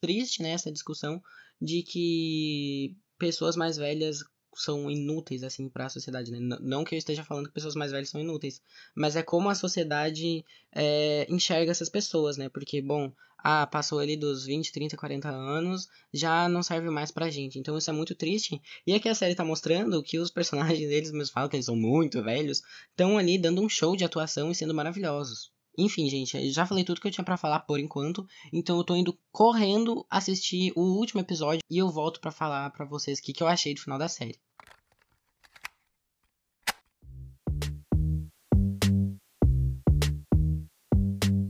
triste, 0.00 0.42
né, 0.42 0.50
essa 0.50 0.72
discussão 0.72 1.22
de 1.60 1.82
que 1.82 2.96
pessoas 3.18 3.56
mais 3.56 3.76
velhas 3.76 4.24
são 4.54 4.90
inúteis 4.90 5.42
assim 5.42 5.68
para 5.68 5.86
a 5.86 5.88
sociedade, 5.88 6.30
né? 6.30 6.38
Não 6.60 6.84
que 6.84 6.94
eu 6.94 6.98
esteja 6.98 7.24
falando 7.24 7.46
que 7.46 7.54
pessoas 7.54 7.74
mais 7.74 7.90
velhas 7.92 8.10
são 8.10 8.20
inúteis, 8.20 8.60
mas 8.94 9.16
é 9.16 9.22
como 9.22 9.48
a 9.48 9.54
sociedade 9.54 10.44
é, 10.74 11.26
enxerga 11.30 11.70
essas 11.70 11.88
pessoas, 11.88 12.36
né? 12.36 12.48
Porque, 12.48 12.82
bom, 12.82 13.12
ah, 13.38 13.66
passou 13.66 13.98
ali 13.98 14.16
dos 14.16 14.44
20, 14.44 14.70
30, 14.70 14.96
40 14.96 15.28
anos, 15.28 15.88
já 16.12 16.48
não 16.48 16.62
serve 16.62 16.90
mais 16.90 17.10
pra 17.10 17.30
gente. 17.30 17.58
Então 17.58 17.76
isso 17.76 17.90
é 17.90 17.92
muito 17.92 18.14
triste. 18.14 18.60
E 18.86 18.94
aqui 18.94 19.08
a 19.08 19.14
série 19.14 19.34
tá 19.34 19.44
mostrando 19.44 20.02
que 20.02 20.18
os 20.18 20.30
personagens 20.30 20.88
deles 20.88 21.10
mesmo 21.10 21.32
falam 21.32 21.48
que 21.48 21.56
eles 21.56 21.66
são 21.66 21.76
muito 21.76 22.22
velhos, 22.22 22.62
estão 22.90 23.18
ali 23.18 23.38
dando 23.38 23.62
um 23.62 23.68
show 23.68 23.96
de 23.96 24.04
atuação 24.04 24.50
e 24.50 24.54
sendo 24.54 24.74
maravilhosos. 24.74 25.50
Enfim, 25.76 26.08
gente, 26.08 26.50
já 26.50 26.66
falei 26.66 26.84
tudo 26.84 27.00
que 27.00 27.08
eu 27.08 27.10
tinha 27.10 27.24
para 27.24 27.38
falar 27.38 27.60
por 27.60 27.80
enquanto, 27.80 28.26
então 28.52 28.76
eu 28.76 28.84
tô 28.84 28.94
indo 28.94 29.18
correndo 29.30 30.06
assistir 30.10 30.70
o 30.76 30.82
último 30.82 31.20
episódio 31.20 31.60
e 31.70 31.78
eu 31.78 31.88
volto 31.88 32.20
para 32.20 32.30
falar 32.30 32.70
para 32.70 32.84
vocês 32.84 33.18
o 33.18 33.22
que, 33.22 33.32
que 33.32 33.42
eu 33.42 33.46
achei 33.46 33.74
do 33.74 33.80
final 33.80 33.98
da 33.98 34.06
série. 34.06 34.38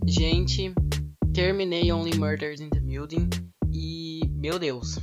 Gente, 0.06 0.72
terminei 1.34 1.90
Only 1.90 2.16
Murders 2.16 2.60
in 2.60 2.70
the 2.70 2.78
Building 2.78 3.28
e, 3.72 4.20
meu 4.28 4.56
Deus. 4.58 4.98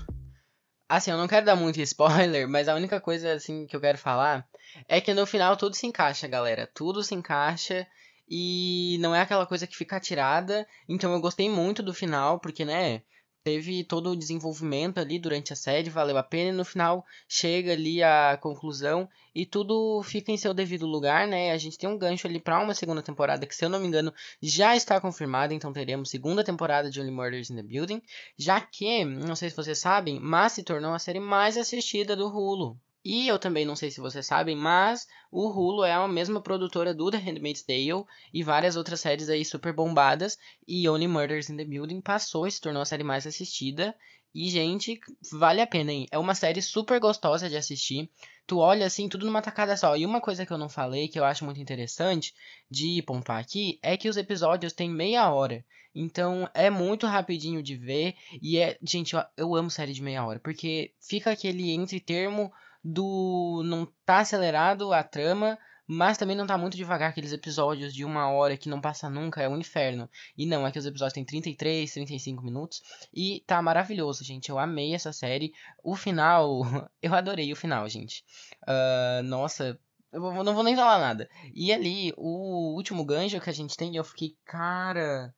Assim, 0.88 1.12
eu 1.12 1.18
não 1.18 1.28
quero 1.28 1.46
dar 1.46 1.58
muito 1.58 1.82
spoiler, 1.82 2.48
mas 2.48 2.70
a 2.70 2.76
única 2.76 3.02
coisa 3.02 3.34
assim 3.34 3.68
que 3.68 3.76
eu 3.76 3.82
quero 3.82 3.98
falar 3.98 4.48
é 4.88 5.02
que 5.02 5.14
no 5.14 5.26
final 5.26 5.58
tudo 5.58 5.76
se 5.76 5.86
encaixa, 5.86 6.28
galera. 6.28 6.70
Tudo 6.74 7.04
se 7.04 7.14
encaixa 7.14 7.86
e 8.30 8.98
não 9.00 9.16
é 9.16 9.22
aquela 9.22 9.46
coisa 9.46 9.66
que 9.66 9.76
fica 9.76 9.98
atirada. 9.98 10.68
Então 10.88 11.12
eu 11.14 11.20
gostei 11.20 11.50
muito 11.50 11.82
do 11.82 11.94
final, 11.94 12.40
porque, 12.40 12.64
né, 12.64 13.02
teve 13.44 13.84
todo 13.84 14.12
o 14.12 14.16
desenvolvimento 14.16 15.00
ali 15.00 15.18
durante 15.18 15.54
a 15.54 15.56
série, 15.56 15.90
valeu 15.90 16.18
a 16.18 16.24
pena, 16.24 16.50
e 16.50 16.54
no 16.54 16.66
final 16.66 17.06
chega 17.28 17.72
ali 17.72 18.04
a 18.04 18.38
conclusão 18.42 19.10
e 19.34 19.46
tudo 19.46 20.04
fica 20.04 20.32
em 20.32 20.38
seu 20.38 20.54
devido 20.54 20.86
lugar, 20.86 21.28
né? 21.28 21.52
A 21.52 21.58
gente 21.58 21.78
tem 21.78 21.90
um 21.90 21.98
gancho 21.98 22.28
ali 22.28 22.40
para 22.40 22.60
uma 22.60 22.74
segunda 22.74 23.02
temporada 23.02 23.46
que, 23.46 23.56
se 23.56 23.64
eu 23.64 23.70
não 23.70 23.80
me 23.80 23.88
engano, 23.88 24.14
já 24.42 24.76
está 24.76 25.00
confirmada, 25.00 25.54
então 25.54 25.74
teremos 25.74 26.10
segunda 26.10 26.44
temporada 26.44 26.90
de 26.90 27.00
Only 27.00 27.12
Murders 27.12 27.50
in 27.50 27.56
the 27.56 27.64
Building, 27.64 28.02
já 28.38 28.60
que, 28.60 29.06
não 29.06 29.36
sei 29.36 29.50
se 29.50 29.56
vocês 29.56 29.80
sabem, 29.80 30.20
mas 30.20 30.54
se 30.54 30.64
tornou 30.64 30.94
a 30.94 31.00
série 31.00 31.20
mais 31.20 31.58
assistida 31.58 32.16
do 32.16 32.28
Hulu. 32.28 32.78
E 33.04 33.28
eu 33.28 33.40
também 33.40 33.66
não 33.66 33.76
sei 33.76 33.90
se 33.90 34.02
vocês 34.02 34.26
sabem, 34.26 34.56
mas 34.56 35.08
o 35.32 35.48
Hulu 35.48 35.86
é 35.86 35.94
a 35.94 36.08
mesma 36.08 36.42
produtora 36.42 36.94
do 36.94 37.10
The 37.10 37.18
Handmaid's 37.18 37.64
Tale 37.64 38.04
e 38.34 38.44
várias 38.44 38.76
outras 38.76 39.00
séries 39.00 39.30
aí 39.30 39.46
super 39.46 39.74
bombadas. 39.74 40.38
E 40.68 40.88
Only 40.90 41.08
Murders 41.08 41.50
in 41.50 41.58
the 41.58 41.64
Building 41.64 42.02
passou 42.02 42.46
e 42.46 42.52
se 42.52 42.60
tornou 42.60 42.82
a 42.82 42.86
série 42.86 43.04
mais 43.04 43.26
assistida. 43.26 43.96
E, 44.34 44.50
gente, 44.50 45.00
vale 45.32 45.62
a 45.62 45.68
pena, 45.68 45.92
hein? 45.92 46.08
É 46.12 46.18
uma 46.18 46.36
série 46.36 46.62
super 46.62 47.00
gostosa 47.00 47.50
de 47.50 47.58
assistir. 47.58 48.10
Tu 48.46 48.58
olha 48.58 48.86
assim, 48.86 49.10
tudo 49.10 49.26
numa 49.26 49.42
tacada 49.42 49.76
só. 49.76 49.96
E 49.96 50.06
uma 50.06 50.22
coisa 50.22 50.46
que 50.46 50.52
eu 50.52 50.58
não 50.58 50.70
falei, 50.70 51.08
que 51.08 51.20
eu 51.20 51.26
acho 51.26 51.46
muito 51.46 51.60
interessante 51.60 52.34
de 52.70 53.02
pontuar 53.04 53.40
aqui, 53.40 53.80
é 53.82 53.98
que 53.98 54.10
os 54.10 54.18
episódios 54.18 54.74
têm 54.74 54.90
meia 54.90 55.32
hora. 55.32 55.66
Então 55.96 56.48
é 56.54 56.70
muito 56.70 57.08
rapidinho 57.08 57.64
de 57.64 57.76
ver. 57.76 58.16
E 58.42 58.58
é. 58.58 58.78
Gente, 58.84 59.16
eu, 59.16 59.24
eu 59.36 59.56
amo 59.56 59.72
série 59.72 59.94
de 59.94 60.04
meia 60.04 60.24
hora. 60.26 60.40
Porque 60.40 60.94
fica 61.00 61.32
aquele 61.32 61.72
entre 61.72 62.00
termo 62.00 62.52
do 62.84 63.62
não 63.66 63.88
tá 64.06 64.20
acelerado 64.20 64.94
a 64.94 65.04
trama, 65.04 65.58
mas 65.92 66.20
também 66.20 66.36
não 66.36 66.46
tá 66.46 66.56
muito 66.58 66.78
devagar 66.78 67.10
aqueles 67.10 67.34
episódios 67.34 67.94
de 67.94 68.06
uma 68.06 68.30
hora 68.30 68.56
que 68.56 68.70
não 68.70 68.80
passa 68.80 69.10
nunca, 69.10 69.42
é 69.42 69.50
um 69.50 69.58
inferno. 69.58 70.08
E 70.38 70.46
não, 70.46 70.66
é 70.68 70.72
que 70.72 70.78
os 70.78 70.86
episódios 70.86 71.14
têm 71.14 71.26
33, 71.26 71.92
35 71.92 72.44
minutos 72.44 72.82
e 73.12 73.44
tá 73.48 73.60
maravilhoso, 73.60 74.24
gente. 74.24 74.50
Eu 74.50 74.60
amei 74.60 74.94
essa 74.94 75.12
série. 75.12 75.52
O 75.84 75.96
final, 75.96 76.62
eu 77.02 77.16
adorei 77.16 77.52
o 77.52 77.56
final, 77.56 77.90
gente. 77.90 78.24
Uh, 78.64 79.24
nossa, 79.24 79.80
eu 80.12 80.44
não 80.44 80.54
vou 80.54 80.64
nem 80.64 80.76
falar 80.76 81.00
nada. 81.00 81.28
E 81.56 81.74
ali, 81.74 82.14
o 82.16 82.76
último 82.76 83.04
gancho 83.04 83.42
que 83.42 83.50
a 83.50 83.54
gente 83.54 83.76
tem, 83.76 83.96
eu 83.96 84.04
fiquei, 84.04 84.36
cara 84.46 85.34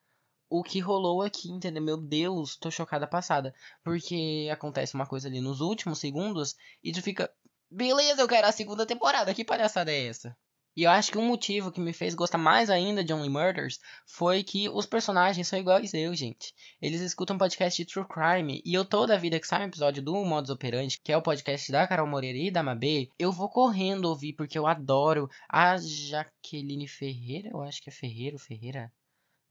o 0.51 0.61
que 0.61 0.81
rolou 0.81 1.21
aqui, 1.21 1.49
entendeu? 1.49 1.81
Meu 1.81 1.95
Deus, 1.95 2.57
tô 2.57 2.69
chocada 2.69 3.07
passada. 3.07 3.55
Porque 3.83 4.49
acontece 4.51 4.93
uma 4.93 5.07
coisa 5.07 5.29
ali 5.29 5.39
nos 5.39 5.61
últimos 5.61 5.99
segundos 5.99 6.55
e 6.83 6.91
tu 6.91 7.01
fica. 7.01 7.31
Beleza, 7.69 8.21
eu 8.21 8.27
quero 8.27 8.47
a 8.47 8.51
segunda 8.51 8.85
temporada. 8.85 9.33
Que 9.33 9.45
palhaçada 9.45 9.89
é 9.89 10.07
essa? 10.07 10.35
E 10.75 10.83
eu 10.83 10.91
acho 10.91 11.09
que 11.11 11.17
um 11.17 11.25
motivo 11.25 11.71
que 11.71 11.79
me 11.79 11.93
fez 11.93 12.13
gostar 12.13 12.37
mais 12.37 12.69
ainda 12.69 13.01
de 13.01 13.13
Only 13.13 13.29
Murders 13.29 13.79
foi 14.05 14.43
que 14.43 14.67
os 14.67 14.85
personagens 14.85 15.47
são 15.47 15.57
iguais 15.57 15.93
eu, 15.93 16.13
gente. 16.13 16.53
Eles 16.81 16.99
escutam 16.99 17.37
podcast 17.37 17.81
de 17.81 17.89
True 17.89 18.05
Crime 18.05 18.61
e 18.65 18.73
eu 18.73 18.83
toda 18.83 19.15
a 19.15 19.17
vida 19.17 19.39
que 19.39 19.47
sai 19.47 19.61
um 19.61 19.67
episódio 19.67 20.03
do 20.03 20.13
Modus 20.25 20.49
Operandi, 20.49 20.99
que 21.01 21.13
é 21.13 21.17
o 21.17 21.21
podcast 21.21 21.71
da 21.71 21.87
Carol 21.87 22.07
Moreira 22.07 22.37
e 22.37 22.51
da 22.51 22.63
Mabê, 22.63 23.09
eu 23.17 23.31
vou 23.31 23.49
correndo 23.49 24.05
ouvir 24.05 24.33
porque 24.33 24.57
eu 24.57 24.67
adoro 24.67 25.29
a 25.49 25.77
Jaqueline 25.77 26.87
Ferreira, 26.87 27.49
eu 27.49 27.61
acho 27.61 27.81
que 27.81 27.89
é 27.89 27.93
Ferreira, 27.93 28.37
Ferreira. 28.37 28.91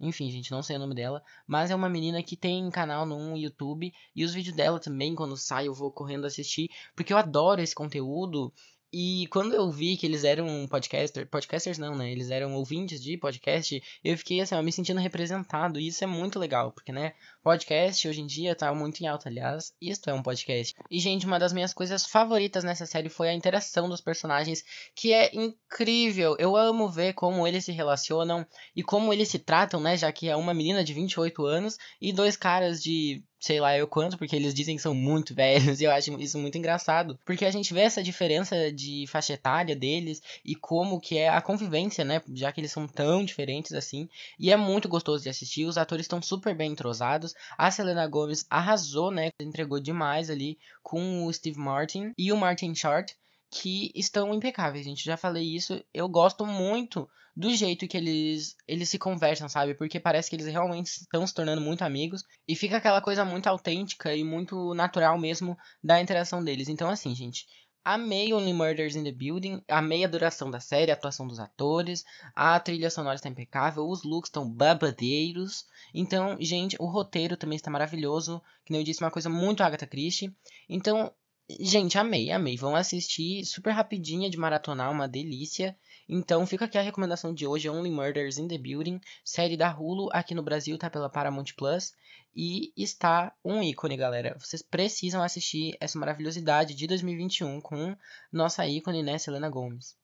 Enfim, 0.00 0.30
gente, 0.30 0.50
não 0.50 0.62
sei 0.62 0.76
o 0.76 0.78
nome 0.78 0.94
dela. 0.94 1.22
Mas 1.46 1.70
é 1.70 1.74
uma 1.74 1.88
menina 1.88 2.22
que 2.22 2.36
tem 2.36 2.70
canal 2.70 3.04
no 3.04 3.36
YouTube. 3.36 3.92
E 4.16 4.24
os 4.24 4.32
vídeos 4.32 4.56
dela 4.56 4.80
também, 4.80 5.14
quando 5.14 5.36
sai, 5.36 5.68
eu 5.68 5.74
vou 5.74 5.92
correndo 5.92 6.26
assistir. 6.26 6.70
Porque 6.96 7.12
eu 7.12 7.18
adoro 7.18 7.60
esse 7.60 7.74
conteúdo. 7.74 8.52
E 8.92 9.28
quando 9.28 9.54
eu 9.54 9.70
vi 9.70 9.96
que 9.96 10.04
eles 10.04 10.24
eram 10.24 10.66
podcaster, 10.68 11.26
podcasters 11.28 11.78
não, 11.78 11.94
né? 11.94 12.10
Eles 12.10 12.30
eram 12.30 12.54
ouvintes 12.54 13.00
de 13.00 13.16
podcast, 13.16 13.80
eu 14.02 14.18
fiquei 14.18 14.40
assim, 14.40 14.56
ó, 14.56 14.62
me 14.62 14.72
sentindo 14.72 14.98
representado. 14.98 15.78
E 15.78 15.86
isso 15.86 16.02
é 16.02 16.06
muito 16.08 16.38
legal, 16.38 16.72
porque, 16.72 16.90
né? 16.90 17.14
Podcast 17.42 18.08
hoje 18.08 18.20
em 18.20 18.26
dia 18.26 18.54
tá 18.54 18.74
muito 18.74 19.00
em 19.00 19.06
alta, 19.06 19.28
aliás. 19.28 19.72
Isto 19.80 20.10
é 20.10 20.14
um 20.14 20.22
podcast. 20.22 20.74
E, 20.90 20.98
gente, 20.98 21.24
uma 21.24 21.38
das 21.38 21.52
minhas 21.52 21.72
coisas 21.72 22.04
favoritas 22.04 22.64
nessa 22.64 22.84
série 22.84 23.08
foi 23.08 23.28
a 23.28 23.34
interação 23.34 23.88
dos 23.88 24.00
personagens, 24.00 24.64
que 24.94 25.12
é 25.12 25.30
incrível. 25.34 26.34
Eu 26.38 26.56
amo 26.56 26.88
ver 26.88 27.12
como 27.12 27.46
eles 27.46 27.64
se 27.64 27.72
relacionam 27.72 28.44
e 28.74 28.82
como 28.82 29.12
eles 29.12 29.28
se 29.28 29.38
tratam, 29.38 29.80
né? 29.80 29.96
Já 29.96 30.10
que 30.10 30.28
é 30.28 30.34
uma 30.34 30.52
menina 30.52 30.82
de 30.82 30.92
28 30.92 31.46
anos 31.46 31.78
e 32.00 32.12
dois 32.12 32.36
caras 32.36 32.82
de 32.82 33.22
sei 33.40 33.58
lá 33.58 33.76
eu 33.76 33.88
quanto, 33.88 34.18
porque 34.18 34.36
eles 34.36 34.54
dizem 34.54 34.76
que 34.76 34.82
são 34.82 34.94
muito 34.94 35.34
velhos, 35.34 35.80
e 35.80 35.84
eu 35.84 35.90
acho 35.90 36.20
isso 36.20 36.38
muito 36.38 36.58
engraçado. 36.58 37.18
Porque 37.24 37.44
a 37.44 37.50
gente 37.50 37.72
vê 37.72 37.80
essa 37.80 38.02
diferença 38.02 38.70
de 38.70 39.06
faixa 39.08 39.32
etária 39.32 39.74
deles 39.74 40.22
e 40.44 40.54
como 40.54 41.00
que 41.00 41.16
é 41.18 41.28
a 41.28 41.40
convivência, 41.40 42.04
né? 42.04 42.22
Já 42.34 42.52
que 42.52 42.60
eles 42.60 42.70
são 42.70 42.86
tão 42.86 43.24
diferentes 43.24 43.72
assim. 43.72 44.08
E 44.38 44.52
é 44.52 44.56
muito 44.56 44.88
gostoso 44.88 45.22
de 45.22 45.30
assistir, 45.30 45.64
os 45.64 45.78
atores 45.78 46.04
estão 46.04 46.20
super 46.20 46.54
bem 46.54 46.72
entrosados. 46.72 47.34
A 47.56 47.70
Selena 47.70 48.06
Gomez 48.06 48.44
arrasou, 48.50 49.10
né? 49.10 49.30
Entregou 49.40 49.80
demais 49.80 50.28
ali 50.28 50.58
com 50.82 51.24
o 51.24 51.32
Steve 51.32 51.58
Martin 51.58 52.12
e 52.18 52.32
o 52.32 52.36
Martin 52.36 52.74
Short 52.74 53.16
que 53.50 53.90
estão 53.94 54.32
impecáveis, 54.32 54.84
gente. 54.84 55.04
Já 55.04 55.16
falei 55.16 55.44
isso. 55.44 55.82
Eu 55.92 56.08
gosto 56.08 56.46
muito 56.46 57.08
do 57.36 57.54
jeito 57.54 57.88
que 57.88 57.96
eles 57.96 58.56
eles 58.66 58.88
se 58.88 58.98
conversam, 58.98 59.48
sabe? 59.48 59.74
Porque 59.74 59.98
parece 59.98 60.28
que 60.28 60.36
eles 60.36 60.46
realmente 60.46 60.88
estão 60.88 61.26
se 61.26 61.34
tornando 61.34 61.60
muito 61.60 61.82
amigos 61.82 62.22
e 62.46 62.54
fica 62.54 62.76
aquela 62.76 63.00
coisa 63.00 63.24
muito 63.24 63.46
autêntica 63.46 64.14
e 64.14 64.22
muito 64.24 64.74
natural 64.74 65.18
mesmo 65.18 65.56
da 65.82 66.00
interação 66.00 66.44
deles. 66.44 66.68
Então 66.68 66.88
assim, 66.90 67.14
gente, 67.14 67.46
Amei 67.82 68.34
Only 68.34 68.52
Murders 68.52 68.94
in 68.94 69.04
the 69.04 69.10
Building, 69.10 69.62
amei 69.66 70.04
a 70.04 70.08
duração 70.08 70.50
da 70.50 70.60
série, 70.60 70.90
a 70.90 70.94
atuação 70.94 71.26
dos 71.26 71.40
atores, 71.40 72.04
a 72.36 72.60
trilha 72.60 72.90
sonora 72.90 73.14
está 73.14 73.28
impecável, 73.28 73.88
os 73.88 74.02
looks 74.04 74.28
estão 74.28 74.48
babadeiros. 74.48 75.64
Então, 75.94 76.36
gente, 76.38 76.76
o 76.78 76.84
roteiro 76.84 77.38
também 77.38 77.56
está 77.56 77.70
maravilhoso, 77.70 78.42
que 78.66 78.72
nem 78.72 78.82
eu 78.82 78.84
disse, 78.84 79.02
uma 79.02 79.10
coisa 79.10 79.30
muito 79.30 79.62
Agatha 79.62 79.86
Christie. 79.86 80.30
Então, 80.68 81.10
Gente, 81.58 81.98
amei, 81.98 82.30
amei. 82.30 82.56
Vão 82.56 82.76
assistir 82.76 83.44
super 83.44 83.72
rapidinha 83.72 84.30
de 84.30 84.36
maratonar, 84.36 84.90
uma 84.90 85.08
delícia. 85.08 85.76
Então 86.08 86.46
fica 86.46 86.64
aqui 86.64 86.76
a 86.76 86.82
recomendação 86.82 87.32
de 87.32 87.46
hoje, 87.46 87.68
Only 87.68 87.90
Murders 87.90 88.38
in 88.38 88.46
the 88.46 88.58
Building, 88.58 89.00
série 89.24 89.56
da 89.56 89.72
Hulu, 89.72 90.08
aqui 90.12 90.34
no 90.34 90.42
Brasil 90.42 90.76
tá 90.76 90.90
pela 90.90 91.08
Paramount 91.08 91.46
Plus 91.56 91.92
e 92.34 92.72
está 92.76 93.32
um 93.44 93.62
ícone, 93.62 93.96
galera. 93.96 94.36
Vocês 94.38 94.62
precisam 94.62 95.22
assistir 95.22 95.76
essa 95.80 95.98
maravilhosidade 95.98 96.74
de 96.74 96.86
2021 96.86 97.60
com 97.60 97.96
nossa 98.32 98.66
ícone, 98.66 99.02
né, 99.02 99.18
Selena 99.18 99.48
Gomez. 99.48 99.96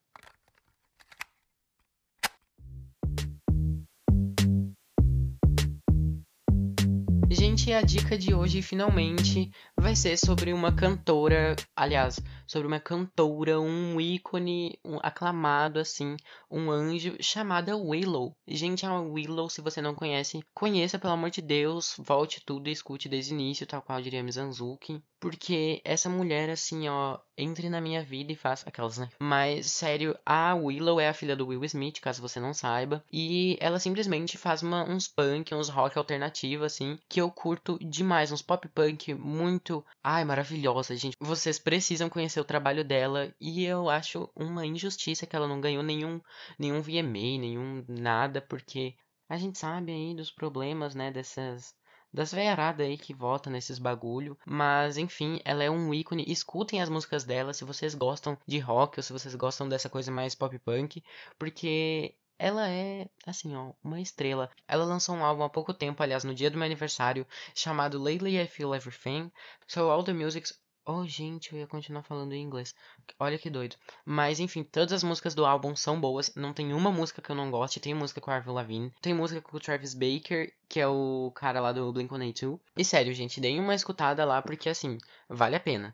Gente, 7.67 7.75
a 7.75 7.83
dica 7.83 8.17
de 8.17 8.33
hoje 8.33 8.63
finalmente 8.63 9.51
vai 9.77 9.97
ser 9.97 10.17
sobre 10.17 10.53
uma 10.53 10.73
cantora, 10.73 11.57
aliás, 11.75 12.21
sobre 12.47 12.69
uma 12.69 12.79
cantora, 12.79 13.61
um 13.61 14.01
ícone, 14.01 14.79
um 14.85 14.99
aclamado 15.03 15.81
assim, 15.81 16.17
um 16.49 16.71
anjo 16.71 17.17
chamada 17.21 17.77
Willow. 17.77 18.37
Gente, 18.47 18.87
a 18.87 19.01
Willow, 19.01 19.51
se 19.51 19.61
você 19.61 19.83
não 19.83 19.97
conhece, 19.97 20.45
conheça 20.55 20.97
pelo 20.97 21.15
amor 21.15 21.31
de 21.31 21.43
Deus, 21.43 21.97
volte 21.99 22.41
tudo 22.41 22.69
e 22.69 22.73
escute 22.73 23.09
desde 23.09 23.35
o 23.35 23.35
início, 23.35 23.67
tal 23.67 23.83
qual 23.83 24.01
diria 24.01 24.23
Mizanzuki, 24.23 25.03
porque 25.19 25.81
essa 25.85 26.09
mulher 26.09 26.49
assim, 26.49 26.89
ó, 26.89 27.19
entre 27.37 27.69
na 27.69 27.81
minha 27.81 28.03
vida 28.03 28.31
e 28.31 28.37
faça 28.37 28.69
aquelas, 28.69 28.97
né? 28.97 29.09
Mas 29.19 29.67
sério, 29.67 30.17
a 30.25 30.55
Willow 30.55 31.01
é 31.01 31.09
a 31.09 31.15
filha 31.15 31.35
do 31.35 31.49
Will 31.49 31.65
Smith, 31.65 32.01
caso 32.01 32.23
você 32.23 32.39
não 32.39 32.55
saiba, 32.55 33.05
e 33.13 33.57
ela 33.61 33.81
simplesmente 33.81 34.39
faz 34.39 34.63
uma, 34.63 34.89
uns 34.89 35.09
punk, 35.09 35.53
uns 35.53 35.69
rock 35.69 35.99
alternativo 35.99 36.65
assim, 36.65 36.97
que 37.09 37.21
eu 37.21 37.29
curto 37.31 37.56
demais, 37.81 38.33
uns 38.33 38.43
pop 38.43 38.69
punk 38.69 39.15
muito, 39.15 39.85
ai, 40.03 40.25
maravilhosa, 40.25 40.97
gente. 40.97 41.17
Vocês 41.21 41.59
precisam 41.59 42.09
conhecer 42.09 42.41
o 42.41 42.45
trabalho 42.45 42.85
dela 42.85 43.35
e 43.41 43.65
eu 43.65 43.89
acho 43.89 44.31
uma 44.35 44.67
injustiça 44.67 45.27
que 45.27 45.37
ela 45.37 45.49
não 45.49 45.61
ganhou 45.61 45.83
nenhum 45.83 46.21
nenhum 46.59 46.81
VMA, 46.83 47.39
nenhum 47.41 47.85
nada, 47.89 48.41
porque 48.41 48.95
a 49.29 49.37
gente 49.37 49.59
sabe 49.59 49.93
aí 49.93 50.15
dos 50.15 50.31
problemas, 50.31 50.95
né, 50.95 51.11
dessas 51.11 51.75
das 52.13 52.33
veiaradas 52.33 52.87
aí 52.87 52.97
que 52.97 53.13
votam 53.13 53.53
nesses 53.53 53.79
bagulho. 53.79 54.39
Mas, 54.47 54.97
enfim, 54.97 55.41
ela 55.45 55.63
é 55.63 55.71
um 55.71 55.93
ícone. 55.93 56.25
Escutem 56.27 56.81
as 56.81 56.89
músicas 56.89 57.25
dela 57.25 57.53
se 57.53 57.65
vocês 57.65 57.95
gostam 57.95 58.39
de 58.47 58.59
rock 58.59 58.99
ou 58.99 59.03
se 59.03 59.13
vocês 59.13 59.35
gostam 59.35 59.69
dessa 59.69 59.91
coisa 59.91 60.11
mais 60.11 60.35
pop 60.35 60.59
punk. 60.61 61.03
Porque 61.39 62.15
ela 62.39 62.69
é, 62.69 63.09
assim, 63.27 63.55
ó, 63.55 63.73
uma 63.83 64.01
estrela. 64.01 64.51
Ela 64.69 64.85
lançou 64.85 65.15
um 65.15 65.25
álbum 65.25 65.43
há 65.43 65.49
pouco 65.49 65.73
tempo, 65.75 66.03
aliás, 66.03 66.25
no 66.25 66.35
dia 66.35 66.51
do 66.51 66.57
meu 66.57 66.67
aniversário, 66.67 67.27
chamado 67.55 68.03
Lately 68.03 68.39
I 68.39 68.47
Feel 68.47 68.75
Everything. 68.75 69.31
So 69.67 69.91
all 69.91 70.05
the 70.05 70.13
musics 70.13 70.53
Oh, 70.89 71.05
gente, 71.05 71.53
eu 71.53 71.59
ia 71.59 71.67
continuar 71.67 72.05
falando 72.05 72.33
em 72.33 72.41
inglês. 72.41 72.73
Olha 73.19 73.37
que 73.37 73.51
doido. 73.51 73.75
Mas, 74.05 74.39
enfim, 74.39 74.63
todas 74.63 74.93
as 74.93 75.03
músicas 75.03 75.35
do 75.35 75.45
álbum 75.45 75.75
são 75.75 76.01
boas. 76.01 76.33
Não 76.37 76.53
tem 76.53 76.73
uma 76.73 76.93
música 76.93 77.21
que 77.21 77.29
eu 77.29 77.35
não 77.35 77.51
goste. 77.51 77.81
Tem 77.81 77.93
música 77.93 78.21
com 78.21 78.31
a 78.31 78.37
Avril 78.37 78.55
Lavigne. 78.55 78.93
Tem 79.03 79.13
música 79.13 79.43
com 79.43 79.57
o 79.57 79.59
Travis 79.59 79.95
Baker, 79.95 80.55
que 80.69 80.79
é 80.79 80.87
o 80.87 81.33
cara 81.35 81.59
lá 81.59 81.73
do 81.73 81.93
Blink-182. 81.93 82.61
E 82.77 82.85
sério, 82.85 83.13
gente, 83.13 83.41
deem 83.41 83.59
uma 83.59 83.75
escutada 83.75 84.25
lá, 84.25 84.41
porque, 84.41 84.69
assim, 84.69 84.99
vale 85.29 85.57
a 85.57 85.61
pena. 85.61 85.93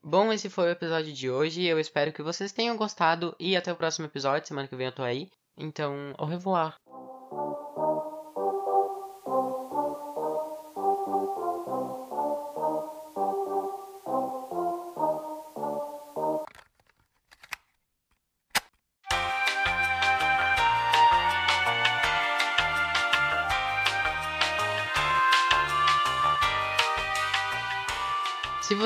Bom, 0.00 0.32
esse 0.32 0.48
foi 0.48 0.68
o 0.68 0.70
episódio 0.70 1.12
de 1.12 1.28
hoje. 1.28 1.64
Eu 1.64 1.80
espero 1.80 2.12
que 2.12 2.22
vocês 2.22 2.52
tenham 2.52 2.76
gostado. 2.76 3.34
E 3.36 3.56
até 3.56 3.72
o 3.72 3.76
próximo 3.76 4.06
episódio. 4.06 4.46
Semana 4.46 4.68
que 4.68 4.76
vem 4.76 4.86
eu 4.86 4.92
tô 4.92 5.02
aí. 5.02 5.28
Então, 5.58 6.14
au 6.18 6.24
revoir. 6.26 6.80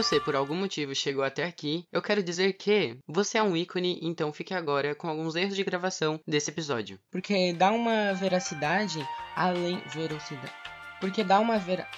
Você 0.02 0.18
por 0.18 0.34
algum 0.34 0.56
motivo 0.56 0.92
chegou 0.96 1.22
até 1.22 1.44
aqui, 1.44 1.86
eu 1.92 2.02
quero 2.02 2.24
dizer 2.24 2.54
que 2.54 2.98
você 3.06 3.38
é 3.38 3.42
um 3.42 3.56
ícone, 3.56 4.00
então 4.02 4.32
fique 4.32 4.52
agora 4.52 4.96
com 4.96 5.08
alguns 5.08 5.36
erros 5.36 5.54
de 5.54 5.62
gravação 5.62 6.18
desse 6.26 6.50
episódio. 6.50 6.98
Porque 7.08 7.52
dá 7.52 7.70
uma 7.70 8.12
veracidade 8.12 9.06
além. 9.36 9.80
Velocidade. 9.94 10.52
Porque 11.00 11.22
dá 11.22 11.38
uma 11.38 11.56
vera. 11.56 11.88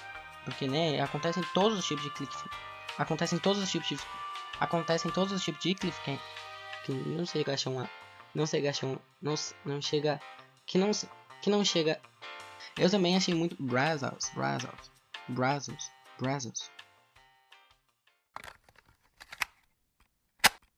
Porque, 0.43 0.67
né, 0.67 1.01
acontecem 1.01 1.43
todos 1.55 1.79
os 1.79 1.87
tipos 1.87 2.03
de 2.03 2.11
clique. 2.11 2.35
Acontecem 2.95 3.39
todos 3.39 3.61
os 3.61 3.71
tipos 3.71 3.87
de. 3.87 3.97
Acontecem 4.59 5.09
todos 5.09 5.33
os 5.33 5.43
tipos 5.43 5.63
de 5.63 5.73
clique. 5.73 6.19
Que, 6.85 6.91
não 6.91 7.25
sei 7.25 7.43
gachão 7.43 7.89
Não 8.35 8.45
sei 8.45 8.61
gachão. 8.61 8.99
Não, 9.19 9.33
não 9.65 9.81
chega. 9.81 10.21
Que 10.67 10.77
não, 10.77 10.91
que 11.41 11.49
não 11.49 11.65
chega. 11.65 11.99
Eu 12.77 12.87
também 12.87 13.15
achei 13.15 13.33
muito. 13.33 13.55
Brazos. 13.59 14.29
Brazos. 14.35 14.91
Brazos. 15.27 15.91
Brazos. 16.19 16.74